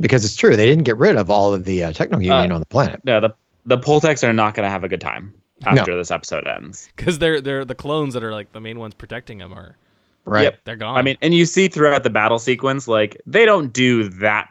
[0.00, 2.54] because it's true they didn't get rid of all of the uh, techno union Uh,
[2.54, 3.00] on the planet.
[3.04, 3.34] No, the
[3.66, 5.34] the Poltecs are not going to have a good time
[5.66, 6.88] after this episode ends.
[6.96, 9.76] Because they're they're the clones that are like the main ones protecting them are
[10.24, 10.42] Right.
[10.44, 10.58] Yep.
[10.64, 10.98] they're gone.
[10.98, 14.50] I mean, and you see throughout the battle sequence, like they don't do that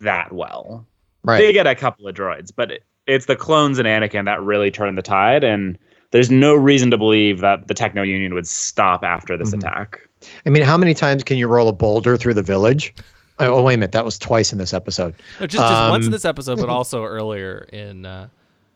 [0.00, 0.86] that well.
[1.24, 1.38] Right.
[1.38, 4.70] They get a couple of droids, but it, it's the clones and Anakin that really
[4.70, 5.76] turn the tide, and
[6.10, 9.58] there's no reason to believe that the Techno Union would stop after this Mhm.
[9.58, 10.00] attack.
[10.46, 12.94] I mean, how many times can you roll a boulder through the village?
[13.38, 13.92] Oh, wait a minute.
[13.92, 15.14] That was twice in this episode.
[15.40, 18.28] No, just just once in Um, this episode, but also earlier in uh,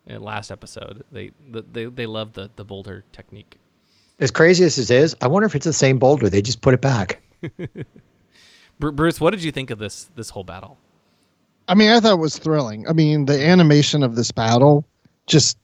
[0.07, 1.03] in last episode.
[1.11, 3.59] They they they love the the boulder technique.
[4.21, 6.29] As crazy as this is, I wonder if it's the same boulder.
[6.29, 7.21] They just put it back.
[8.79, 10.79] Bruce, what did you think of this this whole battle?
[11.69, 12.87] I mean, I thought it was thrilling.
[12.89, 14.85] I mean, the animation of this battle
[15.27, 15.57] just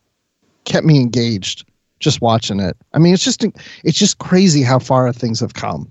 [0.65, 1.65] kept me engaged
[2.01, 2.77] just watching it.
[2.95, 3.45] I mean, it's just
[3.85, 5.91] it's just crazy how far things have come.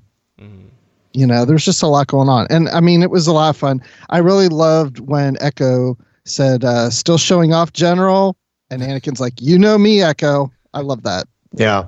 [1.13, 3.49] You know, there's just a lot going on, and I mean, it was a lot
[3.49, 3.81] of fun.
[4.11, 8.37] I really loved when Echo said, uh, "Still showing off, General,"
[8.69, 11.27] and Anakin's like, "You know me, Echo." I love that.
[11.53, 11.87] Yeah.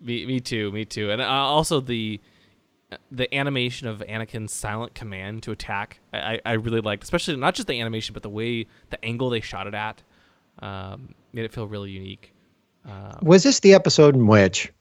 [0.00, 0.70] Me, me too.
[0.70, 1.10] Me too.
[1.10, 2.20] And uh, also the
[3.10, 7.56] the animation of Anakin's silent command to attack, I, I I really liked, especially not
[7.56, 10.02] just the animation, but the way the angle they shot it at
[10.60, 12.32] um, made it feel really unique.
[12.88, 14.72] Uh, Was this the episode in which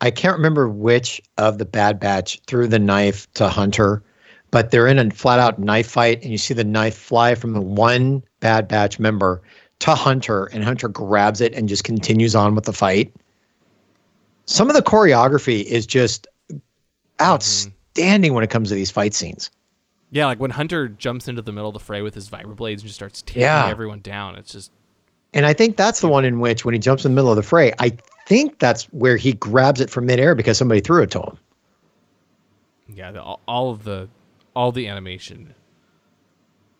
[0.00, 4.02] I can't remember which of the Bad Batch threw the knife to Hunter,
[4.50, 7.52] but they're in a flat out knife fight, and you see the knife fly from
[7.52, 9.40] the one Bad Batch member
[9.80, 13.12] to Hunter, and Hunter grabs it and just continues on with the fight.
[14.44, 16.58] Some of the choreography is just mm-hmm.
[17.22, 19.50] outstanding when it comes to these fight scenes.
[20.10, 22.82] Yeah, like when Hunter jumps into the middle of the fray with his vibroblades and
[22.82, 23.66] just starts taking Yeah.
[23.68, 24.36] everyone down.
[24.36, 24.70] It's just
[25.34, 27.36] And I think that's the one in which, when he jumps in the middle of
[27.36, 27.96] the fray, I
[28.26, 31.38] think that's where he grabs it from midair because somebody threw it to him.
[32.88, 34.08] yeah, the, all, all of the
[34.54, 35.54] all the animation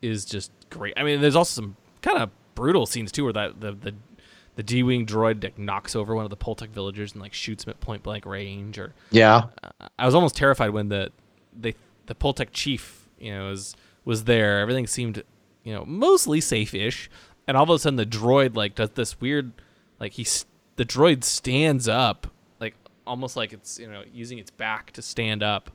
[0.00, 0.94] is just great.
[0.96, 3.94] I mean, there's also some kind of brutal scenes too, where that the the
[4.54, 7.70] the D-wing droid like knocks over one of the Poltec villagers and like shoots him
[7.70, 8.78] at point blank range.
[8.78, 9.48] Or Yeah.
[9.98, 11.12] I was almost terrified when the
[11.54, 11.74] they
[12.06, 14.60] the Poltec chief you know was was there.
[14.60, 15.22] Everything seemed
[15.62, 17.10] you know mostly safe-ish,
[17.46, 19.52] and all of a sudden the droid like does this weird
[20.00, 20.44] like he's
[20.76, 22.26] the droid stands up
[22.60, 22.74] like
[23.06, 25.70] almost like it's you know using its back to stand up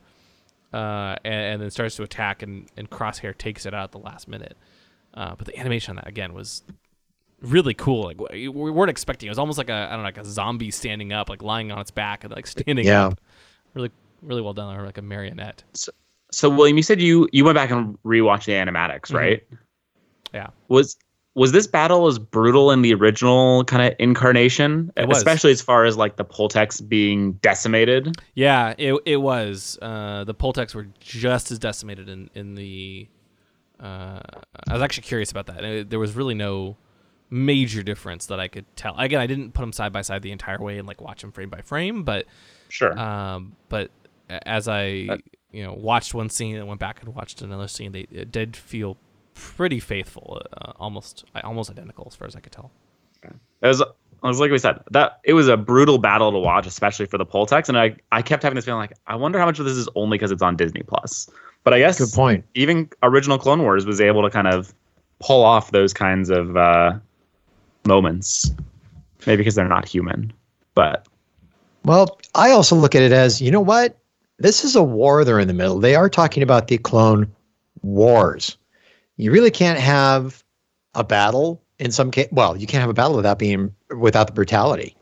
[0.74, 3.98] uh, and, and then starts to attack, and, and Crosshair takes it out at the
[4.00, 4.56] last minute.
[5.14, 6.64] Uh, but the animation on that again was
[7.42, 8.04] really cool.
[8.04, 9.28] Like we we weren't expecting.
[9.28, 11.74] It was almost like a I don't know, like a zombie standing up, like lying
[11.74, 13.08] on its back and like standing Yeah.
[13.08, 13.20] up.
[13.74, 13.92] Really,
[14.22, 15.64] really well done, or like a marionette.
[16.32, 19.44] So William, you said you you went back and rewatched the animatics, right?
[20.34, 20.48] Yeah.
[20.70, 20.96] Was
[21.34, 25.96] was this battle as brutal in the original kind of incarnation, especially as far as
[25.98, 28.16] like the Poltecs being decimated?
[28.36, 29.80] Yeah, it it was.
[29.82, 33.08] Uh, the Poltecs were just as decimated in in the.
[33.80, 34.20] Uh,
[34.70, 35.64] I was actually curious about that.
[35.64, 36.78] Uh, There was really no
[37.30, 38.96] major difference that I could tell.
[39.00, 41.32] Again, I didn't put them side by side the entire way and like watch them
[41.32, 42.26] frame by frame, but
[42.70, 42.98] Sure.
[43.00, 43.90] um, but
[44.30, 45.22] as I That-
[45.52, 48.56] you know watched one scene and went back and watched another scene, they it did
[48.58, 48.98] feel
[49.34, 52.72] pretty faithful, uh, almost almost identical as far as I could tell.
[53.24, 53.88] It was, it
[54.24, 57.26] was like we said that it was a brutal battle to watch, especially for the
[57.26, 59.78] Poltecs, and I I kept having this feeling like I wonder how much of this
[59.78, 61.30] is only because it's on Disney Plus.
[61.64, 62.46] But I guess Good point.
[62.56, 64.74] even original Clone Wars was able to kind of
[65.20, 66.94] pull off those kinds of uh,
[67.86, 68.52] moments,
[69.28, 70.34] maybe because they're not human,
[70.74, 71.08] but
[71.86, 73.96] Well, I also look at it as, you know what?
[74.40, 75.78] This is a war they're in the middle.
[75.80, 77.32] They are talking about the clone
[77.84, 78.58] wars.
[79.22, 80.44] You really can't have
[80.96, 82.28] a battle in some case.
[82.32, 84.98] Well, you can't have a battle without being without the brutality.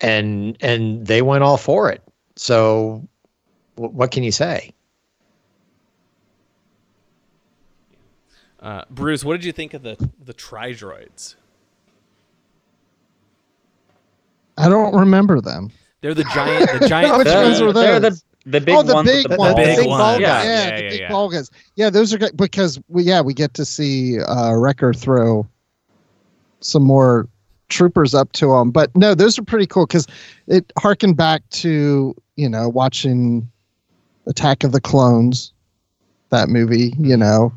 [0.00, 2.02] And and they went all for it.
[2.34, 3.08] So
[3.76, 4.72] wh- what can you say?
[8.58, 11.36] Uh, Bruce, what did you think of the the Tridroids?
[14.58, 15.70] I don't remember them.
[16.00, 17.16] They're the giant, the giant.
[17.18, 19.66] Which ones were they're the the big oh, the ones big the ones, balls.
[19.66, 20.00] big the big ones.
[20.00, 20.44] ball Yeah, guys.
[20.44, 21.08] Yeah, yeah, the big yeah.
[21.10, 21.50] ball guys.
[21.74, 25.46] Yeah, those are good because we yeah we get to see uh, Wrecker throw
[26.60, 27.28] some more
[27.68, 28.70] troopers up to them.
[28.70, 30.06] But no, those are pretty cool because
[30.46, 33.50] it harkened back to you know watching
[34.26, 35.52] Attack of the Clones,
[36.30, 36.94] that movie.
[36.98, 37.52] You know,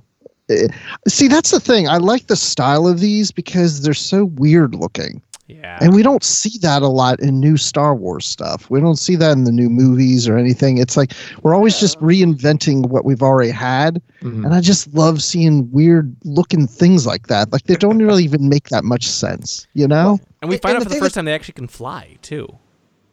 [0.49, 0.67] Eh,
[1.07, 1.87] see that's the thing.
[1.87, 5.21] I like the style of these because they're so weird looking.
[5.49, 5.79] Yeah.
[5.81, 8.69] And we don't see that a lot in new Star Wars stuff.
[8.69, 10.77] We don't see that in the new movies or anything.
[10.77, 13.99] It's like we're always just reinventing what we've already had.
[14.21, 14.45] Mhm.
[14.45, 17.51] And I just love seeing weird looking things like that.
[17.51, 20.19] Like they don't really even make that much sense, you know?
[20.41, 22.17] And we And find out the for the first that- time they actually can fly
[22.21, 22.47] too.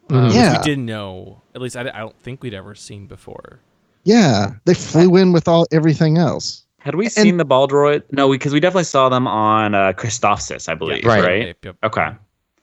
[0.09, 0.15] Mhm.
[0.21, 0.57] Uh, which Yeah.
[0.59, 1.41] we didn't know.
[1.55, 3.59] At least I, I don't think we'd ever seen before.
[4.03, 4.51] Yeah.
[4.65, 6.63] They flew in with all everything else.
[6.79, 8.03] Had we seen the ball droid?
[8.11, 11.03] No, because we, definitely saw them on uh, Christophsis, I believe.
[11.03, 11.21] Right.
[11.23, 11.47] right.
[11.47, 11.75] Yep, yep.
[11.83, 12.11] Okay.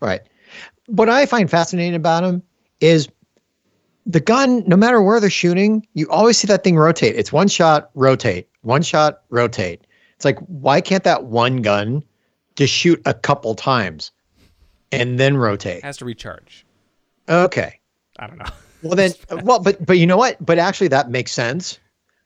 [0.05, 0.23] Right.
[0.87, 2.43] What I find fascinating about them
[2.81, 3.09] is
[4.07, 7.17] the gun, no matter where they're shooting, you always see that thing rotate.
[7.17, 9.87] It's one shot, rotate, one shot, rotate.
[10.17, 12.03] It's like, why can't that one gun
[12.57, 14.11] just shoot a couple times
[14.93, 15.79] and then rotate?
[15.79, 16.67] It Has to recharge.
[17.29, 17.81] Okay.
[18.19, 18.45] I don't know.
[18.83, 19.13] Well then
[19.45, 20.37] well, but but you know what?
[20.45, 21.79] But actually that makes sense.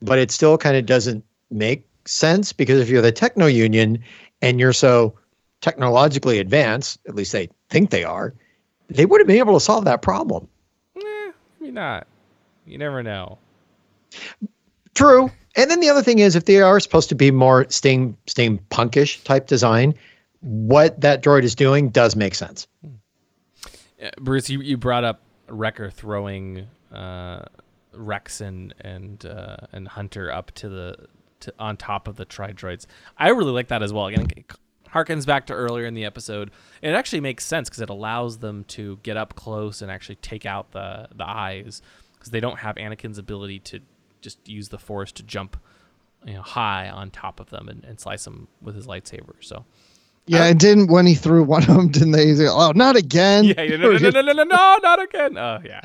[0.03, 4.03] But it still kind of doesn't make sense because if you're the techno union
[4.43, 5.17] and you're so
[5.61, 8.35] technologically advanced, at least they think they are,
[8.89, 10.49] they would have been able to solve that problem.
[10.97, 12.07] eh, maybe not.
[12.67, 13.39] You never know.
[14.95, 15.31] True.
[15.57, 19.25] And then the other thing is, if they are supposed to be more steam steampunkish
[19.25, 19.95] type design,
[20.41, 22.67] what that droid is doing does make sense.
[24.03, 27.45] Uh, Bruce, you, you brought up Wrecker throwing uh,
[27.93, 30.97] Rex and and uh, and Hunter up to the
[31.41, 32.87] to, on top of the tri droids.
[33.17, 34.07] I really like that as well.
[34.07, 34.27] Again,
[34.93, 36.51] harkens back to earlier in the episode.
[36.83, 40.47] It actually makes sense because it allows them to get up close and actually take
[40.47, 41.83] out the the eyes
[42.15, 43.81] because they don't have Anakin's ability to
[44.21, 45.57] just use the force to jump
[46.27, 49.35] you know high on top of them and, and slice them with his lightsaber.
[49.41, 49.65] So.
[50.27, 52.35] Yeah, um, and didn't when he threw one of them, didn't they?
[52.35, 53.45] Say, oh, not again!
[53.45, 55.39] Yeah, no, no, no, no, no, no, not again!
[55.39, 55.81] Oh, yeah,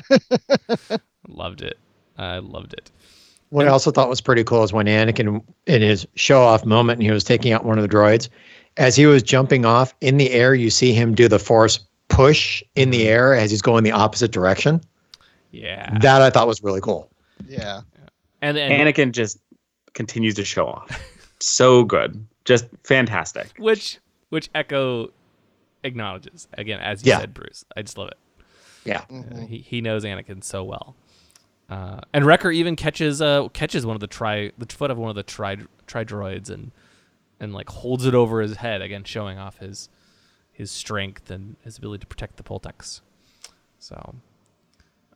[1.28, 1.78] loved it.
[2.18, 2.90] I loved it.
[3.48, 6.98] What I also thought was pretty cool is when Anakin, in his show off moment,
[6.98, 8.28] and he was taking out one of the droids,
[8.76, 12.62] as he was jumping off in the air, you see him do the force push
[12.74, 14.80] in the air as he's going the opposite direction.
[15.50, 17.08] Yeah, That I thought was really cool.
[17.48, 17.82] Yeah.
[18.42, 19.38] and, and Anakin just
[19.92, 21.00] continues to show off.
[21.40, 22.26] so good.
[22.44, 23.52] Just fantastic.
[23.58, 23.98] which
[24.30, 25.10] which Echo
[25.84, 27.20] acknowledges again, as you Yeah.
[27.20, 27.64] said, Bruce.
[27.76, 28.18] I just love it.
[28.84, 29.04] Yeah.
[29.10, 30.94] Uh, he he knows Anakin so well.
[31.70, 35.08] Uh, and Wrecker even catches uh catches one of the tri the foot of one
[35.08, 35.56] of the tri
[35.86, 36.72] tri droids and
[37.44, 39.88] and like holds it over his head again, showing off his
[40.52, 43.00] his strength and his ability to protect the Poltecs.
[43.78, 44.14] So,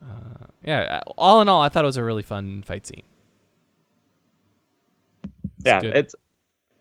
[0.03, 3.03] uh, yeah, all in all, I thought it was a really fun fight scene.
[5.64, 5.97] yeah, good.
[5.97, 6.14] it's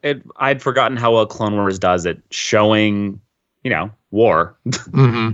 [0.04, 0.22] it.
[0.38, 3.20] I'd forgotten how well Clone Wars does it, showing
[3.64, 4.58] you know war.
[4.92, 5.32] hmm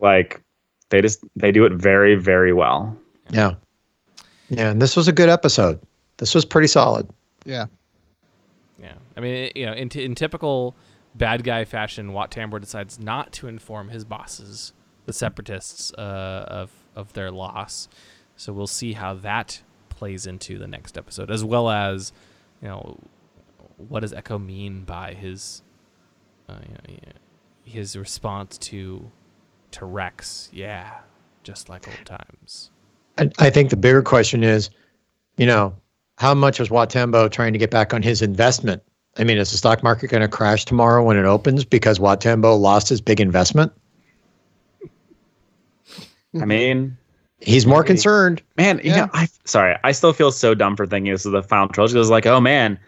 [0.00, 0.42] like
[0.90, 2.96] they just they do it very very well.
[3.30, 3.54] Yeah.
[4.50, 4.70] Yeah.
[4.70, 5.80] And this was a good episode.
[6.18, 7.08] This was pretty solid.
[7.44, 7.66] Yeah.
[9.16, 10.74] I mean, you know, in, t- in typical
[11.14, 14.72] bad guy fashion, Wat Tambor decides not to inform his bosses,
[15.06, 17.88] the Separatists, uh, of of their loss.
[18.36, 22.12] So we'll see how that plays into the next episode, as well as,
[22.60, 22.98] you know,
[23.76, 25.62] what does Echo mean by his,
[26.48, 26.58] uh,
[26.88, 27.12] you know,
[27.64, 29.10] his response to
[29.72, 30.50] to Rex?
[30.52, 30.98] Yeah,
[31.42, 32.70] just like old times.
[33.18, 34.70] I, I think the bigger question is,
[35.36, 35.74] you know,
[36.18, 38.82] how much was Wat Tambor trying to get back on his investment?
[39.16, 42.20] I mean, is the stock market going to crash tomorrow when it opens because Wat
[42.20, 43.72] Tambor lost his big investment?
[46.40, 46.96] I mean,
[47.40, 47.88] He's more Maybe.
[47.88, 48.42] concerned.
[48.56, 48.96] man, you Yeah.
[49.06, 51.94] know, I sorry, I still feel so dumb for thinking this is the final trilogy.
[51.94, 52.78] It was like, oh man,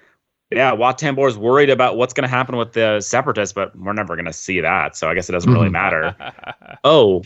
[0.51, 4.17] yeah, Wat Tambor's worried about what's going to happen with the Separatists, but we're never
[4.17, 5.73] going to see that, so I guess it doesn't really Mhm.
[5.73, 6.17] matter.
[6.85, 7.23] oh,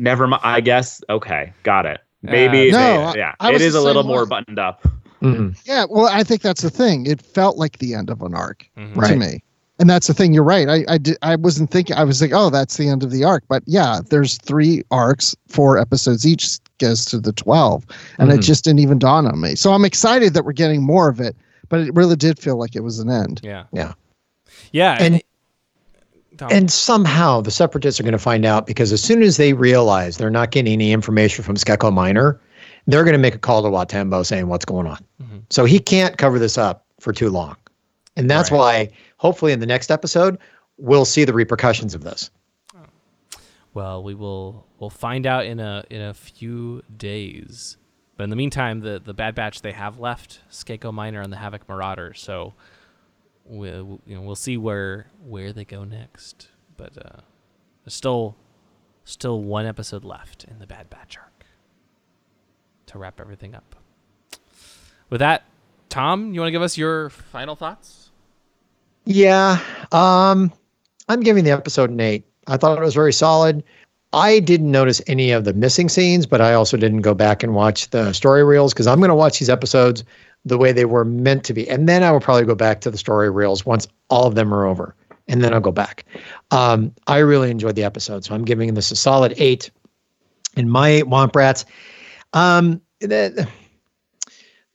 [0.00, 0.40] never mind.
[0.42, 2.00] I guess okay, got it.
[2.22, 4.28] Maybe, No, they- I- yeah, I it was a little same more way.
[4.30, 4.84] buttoned up.
[5.24, 5.56] Mhm.
[5.64, 5.86] Yeah.
[5.88, 7.06] Well, I think that's the thing.
[7.06, 8.94] It felt like the end of an arc Mhm.
[8.94, 9.18] to Right.
[9.18, 9.42] me.
[9.80, 10.32] And that's the thing.
[10.32, 10.68] You're right.
[10.68, 11.96] I I, did, I wasn't thinking.
[11.96, 13.42] I was like, oh, that's the end of the arc.
[13.48, 17.84] But yeah, there's three arcs, four episodes each goes to the twelve,
[18.18, 18.42] and it Mhm.
[18.44, 19.54] just didn't even dawn on me.
[19.56, 21.34] So I'm excited that we're getting more of it.
[21.70, 23.40] But it really did feel like it was an end.
[23.42, 23.94] Yeah, Yeah.
[24.72, 25.22] yeah, And-
[26.36, 29.52] Tom, And somehow the separatists are going to find out because as soon as they
[29.52, 32.40] realize they're not getting any information from Skako Minor,
[32.86, 34.98] they're going to make a call to Wat Tambor saying what's going on.
[35.22, 35.42] Mhm.
[35.50, 37.56] So he can't cover this up for too long.
[38.16, 38.58] And that's Right.
[38.58, 40.38] why hopefully in the next episode
[40.76, 42.30] we'll see the repercussions of this.
[43.72, 47.76] Well, we will we'll find out in a in a few days.
[48.16, 51.36] But in the meantime, the the Bad Batch they have left Skako Minor and the
[51.38, 52.14] Havoc Marauder.
[52.14, 52.54] So
[53.44, 56.48] we'll you know we'll see where where they go next.
[56.76, 57.20] But uh,
[57.84, 58.36] there's still
[59.04, 61.33] still one episode left in the Bad Batch arc
[62.94, 63.74] to wrap everything up.
[65.10, 65.44] With that,
[65.88, 68.10] Tom, you want to give us your final thoughts?
[69.04, 69.60] Yeah.
[69.92, 70.52] Um,
[71.08, 72.24] I'm giving the episode an eight.
[72.46, 73.62] I thought it was very solid.
[74.12, 77.54] I didn't notice any of the missing scenes, but I also didn't go back and
[77.54, 80.04] watch the story reels because I'm going to watch these episodes
[80.44, 81.68] the way they were meant to be.
[81.68, 84.54] And then I will probably go back to the story reels once all of them
[84.54, 84.94] are over.
[85.26, 86.04] And then I'll go back.
[86.52, 88.24] Um, I really enjoyed the episode.
[88.24, 89.70] So I'm giving this a solid eight.
[90.56, 91.64] And my eight Womp Rats.
[92.34, 93.48] Um, the,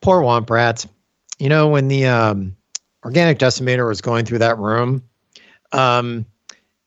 [0.01, 0.87] poor Womp Rats.
[1.39, 2.55] You know, when the um,
[3.05, 5.03] organic decimator was going through that room,
[5.71, 6.25] um,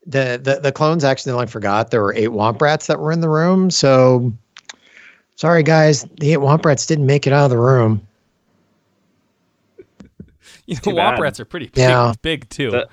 [0.07, 3.29] the, the the clones accidentally forgot there were eight Womp Rats that were in the
[3.29, 3.71] room.
[3.71, 4.33] So
[5.37, 8.07] sorry guys, the eight Womp Rats didn't make it out of the room.
[10.67, 11.21] You know, too Womp bad.
[11.21, 12.13] Rats are pretty big, Yeah.
[12.23, 12.71] big too.
[12.71, 12.89] The-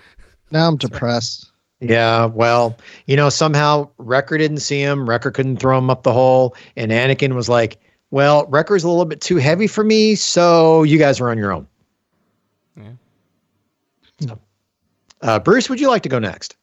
[0.52, 1.52] Now I'm depressed.
[1.80, 2.76] Yeah, well,
[3.06, 5.08] you know, somehow Wrecker didn't see him.
[5.08, 7.80] Wrecker couldn't throw him up the hole, and Anakin was like,
[8.12, 11.51] "Well, Wrecker's a little bit too heavy for me, so you guys are on your
[11.51, 11.68] own."
[12.78, 12.91] Yeah.
[14.20, 14.39] So,
[15.22, 16.55] uh, Bruce, would you like to go next?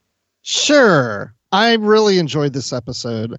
[0.43, 1.35] Sure.
[1.53, 3.39] I really enjoyed this episode.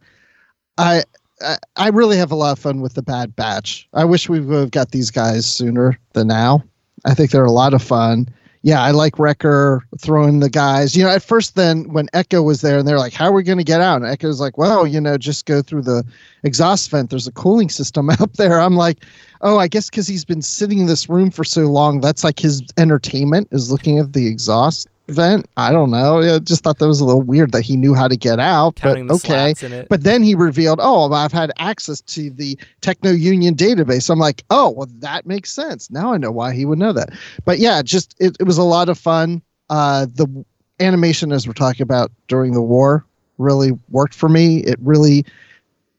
[0.78, 1.04] I,
[1.42, 3.88] I I really have a lot of fun with the Bad Batch.
[3.94, 6.64] I wish we would have got these guys sooner than now.
[7.06, 8.28] I think they're a lot of fun.
[8.62, 10.96] Yeah, I like Wrecker throwing the guys.
[10.96, 13.44] You know, at first, then when Echo was there, and they're like, "How are we
[13.44, 16.06] going to get out?" And Echo's like, "Well, you know, just go through the
[16.44, 17.10] exhaust vent.
[17.10, 19.06] There's a cooling system up there." I'm like,
[19.42, 22.40] "Oh, I guess because he's been sitting in this room for so long, that's like
[22.40, 26.20] his entertainment is looking at the exhaust vent." I don't know.
[26.20, 28.76] I just thought that was a little weird that he knew how to get out.
[28.76, 29.28] Counting but okay.
[29.28, 29.90] slats in it.
[29.90, 34.44] But then he revealed, "Oh, I've had access to the Techno Union database." I'm like,
[34.50, 35.90] "Oh, well, that makes sense.
[35.92, 37.10] Now I know why he would know that."
[37.46, 39.42] But yeah, just it, it was a lot of fun.
[39.70, 40.46] Uh, the
[40.80, 43.06] animation, as we're talking about during the war,
[43.38, 44.58] really worked for me.
[44.60, 45.26] It really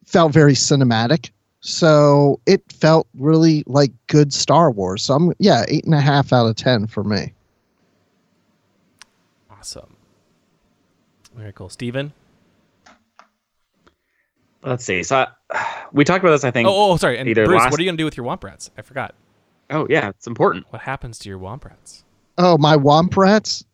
[0.05, 1.31] felt very cinematic.
[1.61, 5.03] So it felt really like good Star Wars.
[5.03, 7.33] So I'm yeah, eight and a half out of ten for me.
[9.59, 9.97] Awesome.
[11.35, 11.69] Very cool.
[11.69, 12.13] Steven?
[14.63, 15.03] Let's see.
[15.03, 16.69] So I, we talked about this, I think.
[16.69, 17.19] Oh, oh, sorry.
[17.19, 18.71] And either Bruce, last- what are you going to do with your Womp Rats?
[18.79, 19.15] I forgot.
[19.71, 20.67] Oh, yeah, it's important.
[20.71, 22.05] What happens to your Womp Rats?
[22.39, 23.65] Oh, my Womp Rats.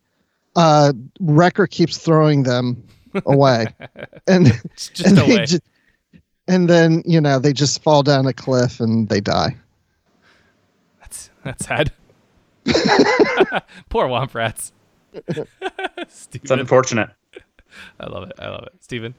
[0.56, 2.82] Uh, Wrecker keeps throwing them
[3.26, 3.66] away,
[4.28, 5.46] and Just, just and, away.
[5.46, 5.58] ju-
[6.46, 9.56] and then you know they just fall down a cliff and they die.
[11.00, 11.92] That's, that's sad.
[13.88, 14.72] Poor Womp Rats.
[16.32, 17.10] It's unfortunate.
[18.00, 18.32] I love it.
[18.38, 18.72] I love it.
[18.80, 19.14] Steven?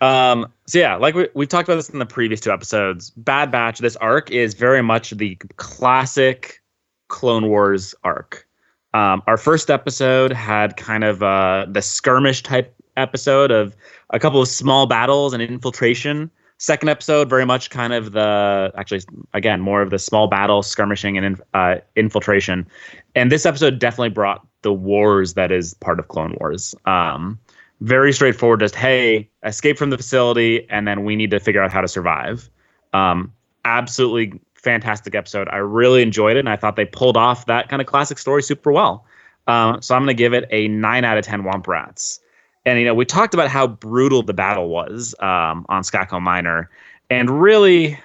[0.00, 3.10] Um, so yeah, like we we talked about this in the previous two episodes.
[3.10, 6.62] Bad Batch, this arc is very much the classic
[7.08, 8.46] Clone Wars arc.
[8.94, 13.76] Um, our first episode had kind of uh, the skirmish type episode of
[14.10, 16.30] a couple of small battles and infiltration.
[16.58, 19.00] Second episode, very much kind of the actually
[19.34, 22.66] again more of the small battle skirmishing and uh, infiltration.
[23.14, 26.74] And this episode definitely brought the wars that is part of Clone Wars.
[26.86, 27.38] Um,
[27.80, 28.58] very straightforward.
[28.58, 31.86] Just hey, escape from the facility, and then we need to figure out how to
[31.86, 32.50] survive.
[32.92, 33.32] Um,
[33.64, 35.48] absolutely fantastic episode.
[35.50, 38.42] I really enjoyed it, and I thought they pulled off that kind of classic story
[38.42, 39.06] super well.
[39.46, 42.18] Um, so I'm going to give it a nine out of ten Womp Rats.
[42.64, 46.68] And you know, we talked about how brutal the battle was um, on Skako Minor,
[47.08, 47.96] and really,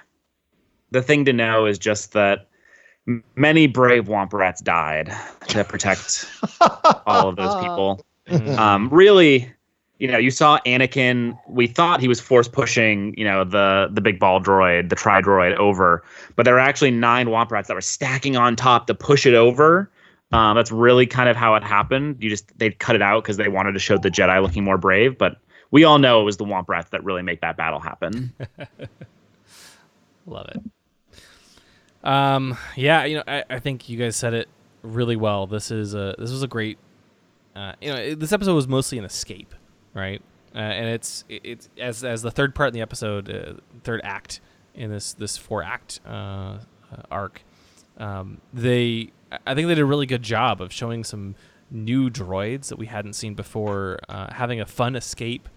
[0.92, 2.46] the thing to know is just that
[3.36, 5.12] many brave Womp Rats died
[5.48, 6.30] to protect
[7.06, 8.04] all of those people
[8.58, 9.52] um, really,
[9.98, 11.38] you know, you saw Anakin.
[11.48, 15.20] We thought he was force pushing, you know, the the big ball droid, the tri
[15.20, 16.02] droid over,
[16.36, 19.34] but there were actually nine Womp Rats that were stacking on top to push it
[19.34, 19.90] over.
[20.32, 22.16] Um, that's really kind of how it happened.
[22.20, 24.78] You just they cut it out because they wanted to show the Jedi looking more
[24.78, 25.36] brave, but
[25.70, 28.32] we all know it was the Womp Rats that really make that battle happen.
[30.26, 30.62] Love it.
[32.04, 34.48] Um, yeah, you know, I, I think you guys said it
[34.82, 35.46] really well.
[35.46, 36.78] This is a this was a great.
[37.54, 39.54] Uh, you know, it- this episode was mostly an escape,
[39.94, 40.22] right?
[40.54, 44.00] Uh, and it's it- it's as as the third part in the episode, uh, third
[44.04, 44.40] act
[44.74, 46.58] in this this four act uh,
[47.10, 47.42] arc.
[47.98, 49.10] Um, they,
[49.46, 51.34] I think they did a really good job of showing some
[51.70, 55.48] new droids that we hadn't seen before, uh, having a fun escape.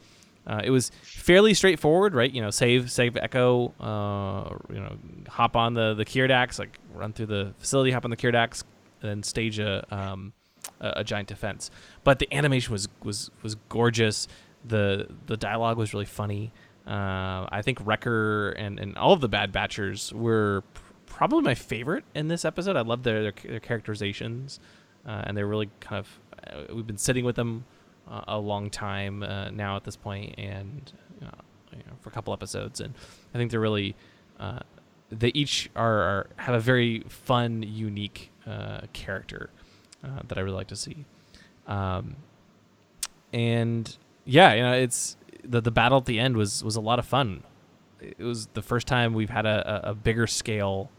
[0.47, 2.31] Uh, it was fairly straightforward, right?
[2.31, 4.95] You know, save save Echo, uh, you know,
[5.27, 8.63] hop on the the Keeradaks, like run through the facility, hop on the Keeradaks,
[9.01, 10.33] and then stage a um,
[10.79, 11.71] a, a giant defense.
[12.03, 14.27] But the animation was was was gorgeous.
[14.63, 16.51] the The dialogue was really funny.
[16.85, 21.55] Uh, I think Wrecker and, and all of the Bad Batchers were pr- probably my
[21.55, 22.75] favorite in this episode.
[22.75, 24.59] I love their their, their characterizations,
[25.07, 26.19] uh, and they're really kind of.
[26.45, 27.65] Uh, we've been sitting with them
[28.09, 30.91] uh, a long time uh, now at this point, and
[31.21, 31.41] uh,
[31.71, 32.93] you know, for a couple episodes, and
[33.33, 33.95] I think they're really.
[34.39, 34.59] Uh,
[35.09, 39.49] they each are, are have a very fun, unique uh, character
[40.27, 41.03] that I really like to see.
[41.65, 42.17] Um,
[43.33, 46.99] and yeah, you know, it's the the battle at the end was was a lot
[46.99, 47.43] of fun.
[47.99, 50.91] It was the first time we've had a, a, bigger scale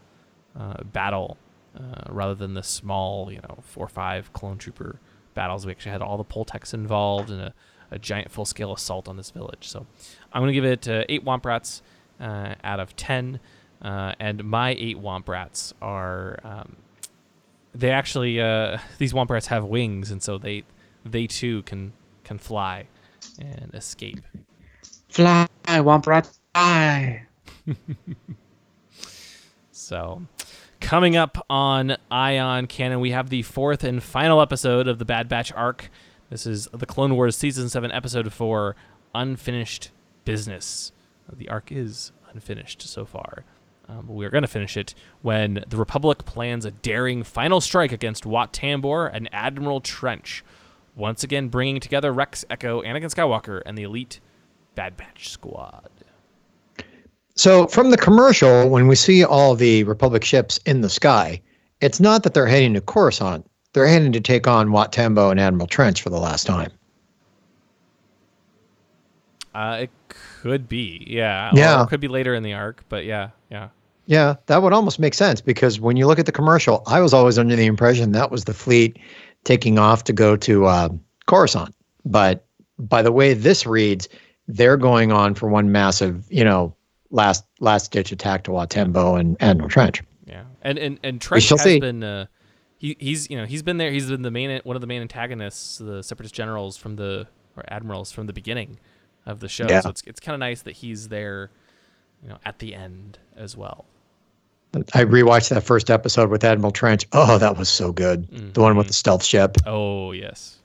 [0.91, 1.37] battle
[1.77, 4.99] uh, rather than the small, you know, four or five clone trooper
[5.37, 5.65] battles.
[5.65, 7.53] We actually had all the Poltecs involved and a,
[7.91, 9.69] a giant full scale assault on this village.
[9.69, 9.85] So
[10.33, 11.81] I'm going to give it uh, eight Womp Rats
[12.19, 13.39] uh, out of 10.
[13.81, 16.39] Uh, and my eight Womp Rats are.
[16.43, 16.75] Um,
[17.73, 20.63] they actually uh, these Womp Rats have wings, and so they
[21.05, 22.87] they too can can fly
[23.39, 24.21] and escape.
[25.09, 27.27] Fly, Womp Rat, fly.
[29.87, 30.23] So,
[30.79, 35.27] coming up on Ion Cannon, we have the fourth and final episode of the Bad
[35.27, 35.89] Batch arc.
[36.29, 38.75] This is the Clone Wars Season 7, Episode 4
[39.15, 39.91] Unfinished
[40.25, 40.91] Business.
[41.31, 43.43] The arc is unfinished so far.
[43.89, 47.91] Um, we are going to finish it when the Republic plans a daring final strike
[47.93, 50.43] against Wat Tambor and Admiral Trench,
[50.95, 54.19] once again bringing together Rex, Echo, Anakin Skywalker, and the elite
[54.75, 55.89] Bad Batch squad.
[57.37, 61.39] So from the commercial, when we see all the Republic ships in the sky,
[61.81, 63.45] it's not that they're heading to Coruscant.
[63.73, 66.71] they're heading to take on Wat Tambor and Admiral Trench for the last time.
[69.53, 69.91] Uh, it
[70.41, 71.51] could be, yeah.
[71.53, 71.81] Yeah.
[71.81, 73.69] Or it could be later in the arc, but yeah, yeah.
[74.07, 77.13] Yeah, that would almost make sense because when you look at the commercial, I was
[77.13, 78.97] always under the impression that was the fleet
[79.43, 80.89] taking off to go to uh,
[81.27, 81.75] Coruscant.
[82.05, 82.45] But
[82.79, 84.07] by the way this reads,
[84.47, 86.73] they're going on for one massive, you know,
[87.09, 90.01] last last ditch attack to Wat Tambor and Admiral Trench.
[90.25, 91.79] Yeah, and and and Trench has see.
[91.79, 92.25] been uh,
[92.77, 93.91] he he's you know he's been there.
[93.91, 97.63] He's been the main one of the main antagonists, the Separatist generals from the or
[97.69, 98.79] admirals from the beginning
[99.25, 99.67] of the show.
[99.69, 99.81] Yeah.
[99.81, 101.49] So it's it's kind of nice that he's there,
[102.23, 103.85] you know, at the end as well.
[104.93, 107.07] I rewatched that first episode with Admiral Trench.
[107.13, 108.53] Oh, that was so good.
[108.53, 109.55] The one with the stealth ship.
[109.65, 110.57] Oh yes,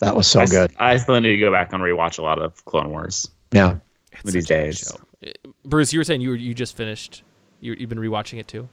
[0.00, 0.72] That was so I, s- good.
[0.78, 3.78] I still need to go back and rewatch a lot of Clone Wars Yeah.
[4.12, 4.78] It's these such a good days.
[4.78, 4.96] show.
[5.26, 5.30] Uh,
[5.64, 7.22] Bruce, you were saying you were, you just finished.
[7.60, 8.68] You you've been rewatching it too.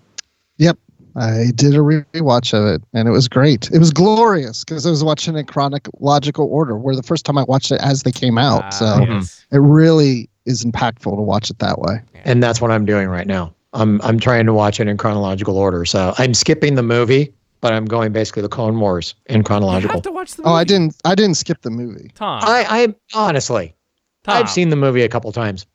[0.58, 0.78] Yep.
[1.16, 3.70] I did a rewatch of it and it was great.
[3.72, 7.38] It was glorious because I was watching it in chronological order, where the first time
[7.38, 8.64] I watched it as they came out.
[8.66, 9.46] Ah, so yes.
[9.52, 12.02] it really is impactful to watch it that way.
[12.26, 13.54] And that's what I'm doing right now.
[13.74, 15.86] I'm I'm trying to watch it in chronological order.
[15.86, 19.96] So I'm skipping the movie, but I'm going basically the Clone Wars in you chronological.
[19.96, 20.44] have to watch the.
[20.44, 20.52] Movie.
[20.52, 20.96] Oh, I didn't.
[21.06, 22.12] I didn't skip the movie.
[22.16, 22.42] Tom.
[22.44, 23.76] I I honestly,
[24.24, 25.66] Tom, I've seen the movie a couple times.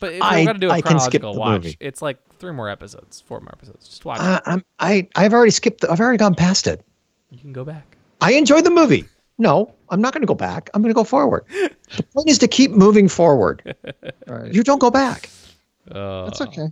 [0.00, 1.76] But if I- you're gonna do a I can skip chronological the watch, movie.
[1.80, 3.88] it's like three more episodes, four more episodes.
[3.88, 4.42] Just watch I, it.
[4.46, 5.80] I'm I I've already skipped.
[5.82, 6.84] The, I've already gone past it.
[7.30, 7.96] You can go back.
[8.20, 9.04] I enjoyed the movie.
[9.38, 10.70] No, I'm not going to go back.
[10.72, 11.44] I'm going to go forward.
[11.96, 13.74] the point is to keep moving forward.
[14.28, 14.54] All right.
[14.54, 15.28] You don't go back.
[15.90, 16.68] Uh, That's okay.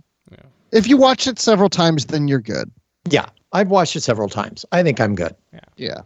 [0.71, 2.71] If you watch it several times, then you're good.
[3.09, 4.65] Yeah, I've watched it several times.
[4.71, 5.35] I think I'm good.
[5.51, 5.59] Yeah.
[5.75, 6.01] Yeah.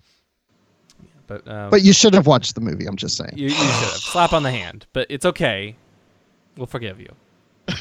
[1.28, 2.86] But um, But you should have watched the movie.
[2.88, 3.34] I'm just saying.
[3.36, 4.88] you, you should have slap on the hand.
[4.93, 5.76] But it's okay.
[6.57, 7.09] We'll forgive you.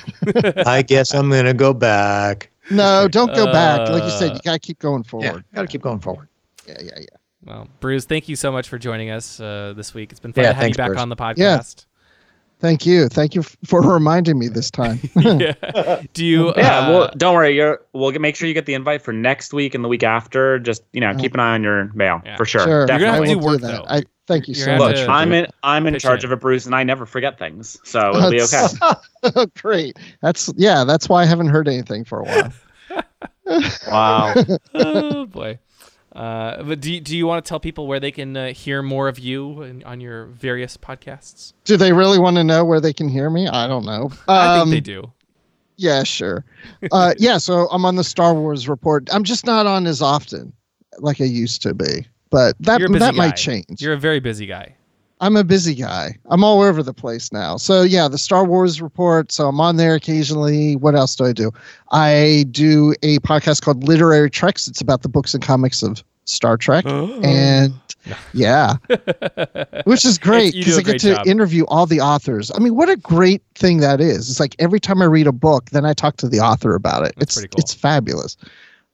[0.67, 2.51] I guess I'm going to go back.
[2.71, 3.89] No, don't go back.
[3.89, 5.25] Like you said, Uh, you gotta keep going forward.
[5.25, 5.45] Yeah, forward.
[5.55, 6.29] got to keep going forward.
[6.67, 7.07] Yeah, yeah, yeah.
[7.45, 10.11] Well, Bruce, thank you so much for joining us uh, this week.
[10.11, 11.01] It's been fun Yeah, to have thanks, you back Bruce.
[11.01, 11.37] on the podcast.
[11.39, 11.63] Yeah.
[12.59, 13.09] Thank you.
[13.09, 14.99] Thank you for reminding me this time.
[15.15, 16.03] yeah.
[16.15, 16.53] Do you?
[16.57, 17.55] Yeah, uh, well, don't worry.
[17.55, 20.03] You're, we'll get, make sure you get the invite for next week and the week
[20.03, 20.59] after.
[20.59, 22.37] Just you know, keep an eye on your mail Yeah.
[22.37, 22.63] for sure.
[22.65, 23.85] sure, You're gonna have to do work, do that.
[23.85, 23.85] though.
[23.89, 24.97] I thank you You're so much.
[24.97, 25.47] to- I'm in.
[25.63, 26.29] I'm in charge in.
[26.29, 29.47] of a bruise, and I never forget things, so it'll be okay.
[29.61, 29.97] Great.
[30.23, 30.85] That's yeah.
[30.85, 32.53] That's why I haven't heard anything for a while.
[33.89, 34.35] Wow.
[34.75, 35.59] oh boy.
[36.13, 38.83] Uh, but do you, do you want to tell people where they can uh, hear
[38.83, 41.53] more of you in, on your various podcasts?
[41.65, 43.47] Do they really want to know where they can hear me?
[43.47, 44.11] I don't know.
[44.27, 45.13] I Um, think they do.
[45.77, 46.45] Yeah, sure.
[46.91, 49.09] Uh, yeah, so I'm on the Star Wars report.
[49.13, 50.53] I'm just not on as often
[50.99, 52.07] like I used to be.
[52.31, 53.19] But that You're a busy that guy.
[53.19, 53.81] might change.
[53.81, 54.75] You're a very busy guy.
[55.21, 56.19] I'm a busy guy.
[56.27, 57.57] I'm all over the place now.
[57.57, 59.33] So yeah, the Star Wars report.
[59.33, 60.77] So I'm on there occasionally.
[60.77, 61.51] What else do I do?
[61.91, 64.69] I do a podcast called Literary Treks.
[64.69, 66.85] It's about the books and comics of Star Trek.
[66.89, 67.19] oh.
[67.23, 67.73] And
[68.35, 68.77] yeah,
[69.85, 71.27] which is great because I get to job.
[71.27, 72.53] interview all the authors.
[72.55, 74.31] I mean, what a great thing that is.
[74.31, 77.07] It's like every time I read a book, then I talk to the author about
[77.07, 77.15] it.
[77.17, 77.61] That's it's cool.
[77.61, 78.37] it's fabulous.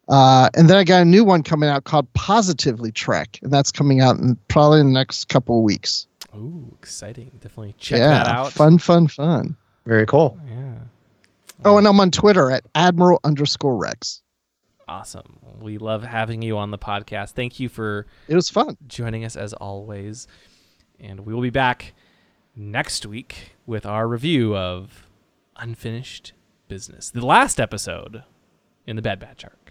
[0.09, 3.71] Uh, and then I got a new one coming out called Positively Trek, and that's
[3.73, 6.07] coming out in probably in the next couple of weeks.
[6.37, 7.31] Ooh, exciting!
[7.41, 8.53] Definitely check yeah, that out.
[8.53, 9.57] fun, fun, fun.
[9.87, 10.39] Very cool.
[10.49, 10.75] Yeah,
[11.65, 14.23] Oh, and I'm on Twitter at Admiral underscore Rex.
[14.89, 15.39] awesome.
[15.61, 17.31] We love having you on the podcast.
[17.31, 18.77] Thank you for It was fun.
[18.89, 20.27] joining us as always,
[20.99, 21.95] and we will be back
[22.57, 25.07] next week with our review of
[25.57, 26.33] Unfinished
[26.67, 28.25] Business, the last episode
[28.87, 29.62] in the Bad Batch arc.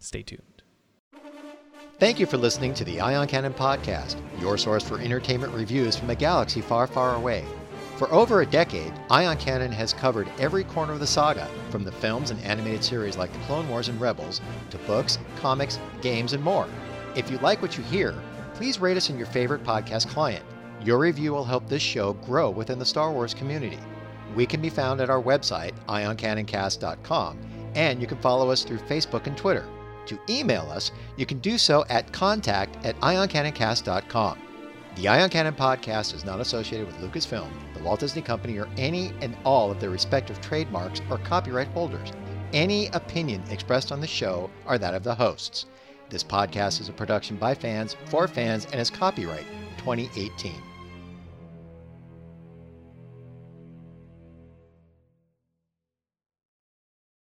[0.00, 0.62] Stay tuned.
[1.98, 6.08] Thank you for listening to the Ion Cannon Podcast, your source for entertainment reviews from
[6.08, 7.44] a galaxy far, far away.
[7.98, 11.92] For over a decade, Ion Cannon has covered every corner of the saga, from the
[11.92, 14.40] films and animated series like The Clone Wars and Rebels,
[14.70, 16.66] to books, comics, games, and more.
[17.14, 18.14] If you like what you hear,
[18.54, 20.44] please rate us in your favorite podcast client.
[20.82, 23.78] Your review will help this show grow within the Star Wars community.
[24.34, 27.38] We can be found at our website, ioncanoncast.com,
[27.74, 29.66] and you can follow us through Facebook and Twitter.
[30.10, 34.38] To email us, you can do so at contact at ioncanoncast.com.
[34.96, 39.12] The Ion Cannon podcast is not associated with Lucasfilm, the Walt Disney Company, or any
[39.20, 42.10] and all of their respective trademarks or copyright holders.
[42.52, 45.66] Any opinion expressed on the show are that of the hosts.
[46.08, 49.46] This podcast is a production by fans for fans and is copyright
[49.78, 50.69] 2018.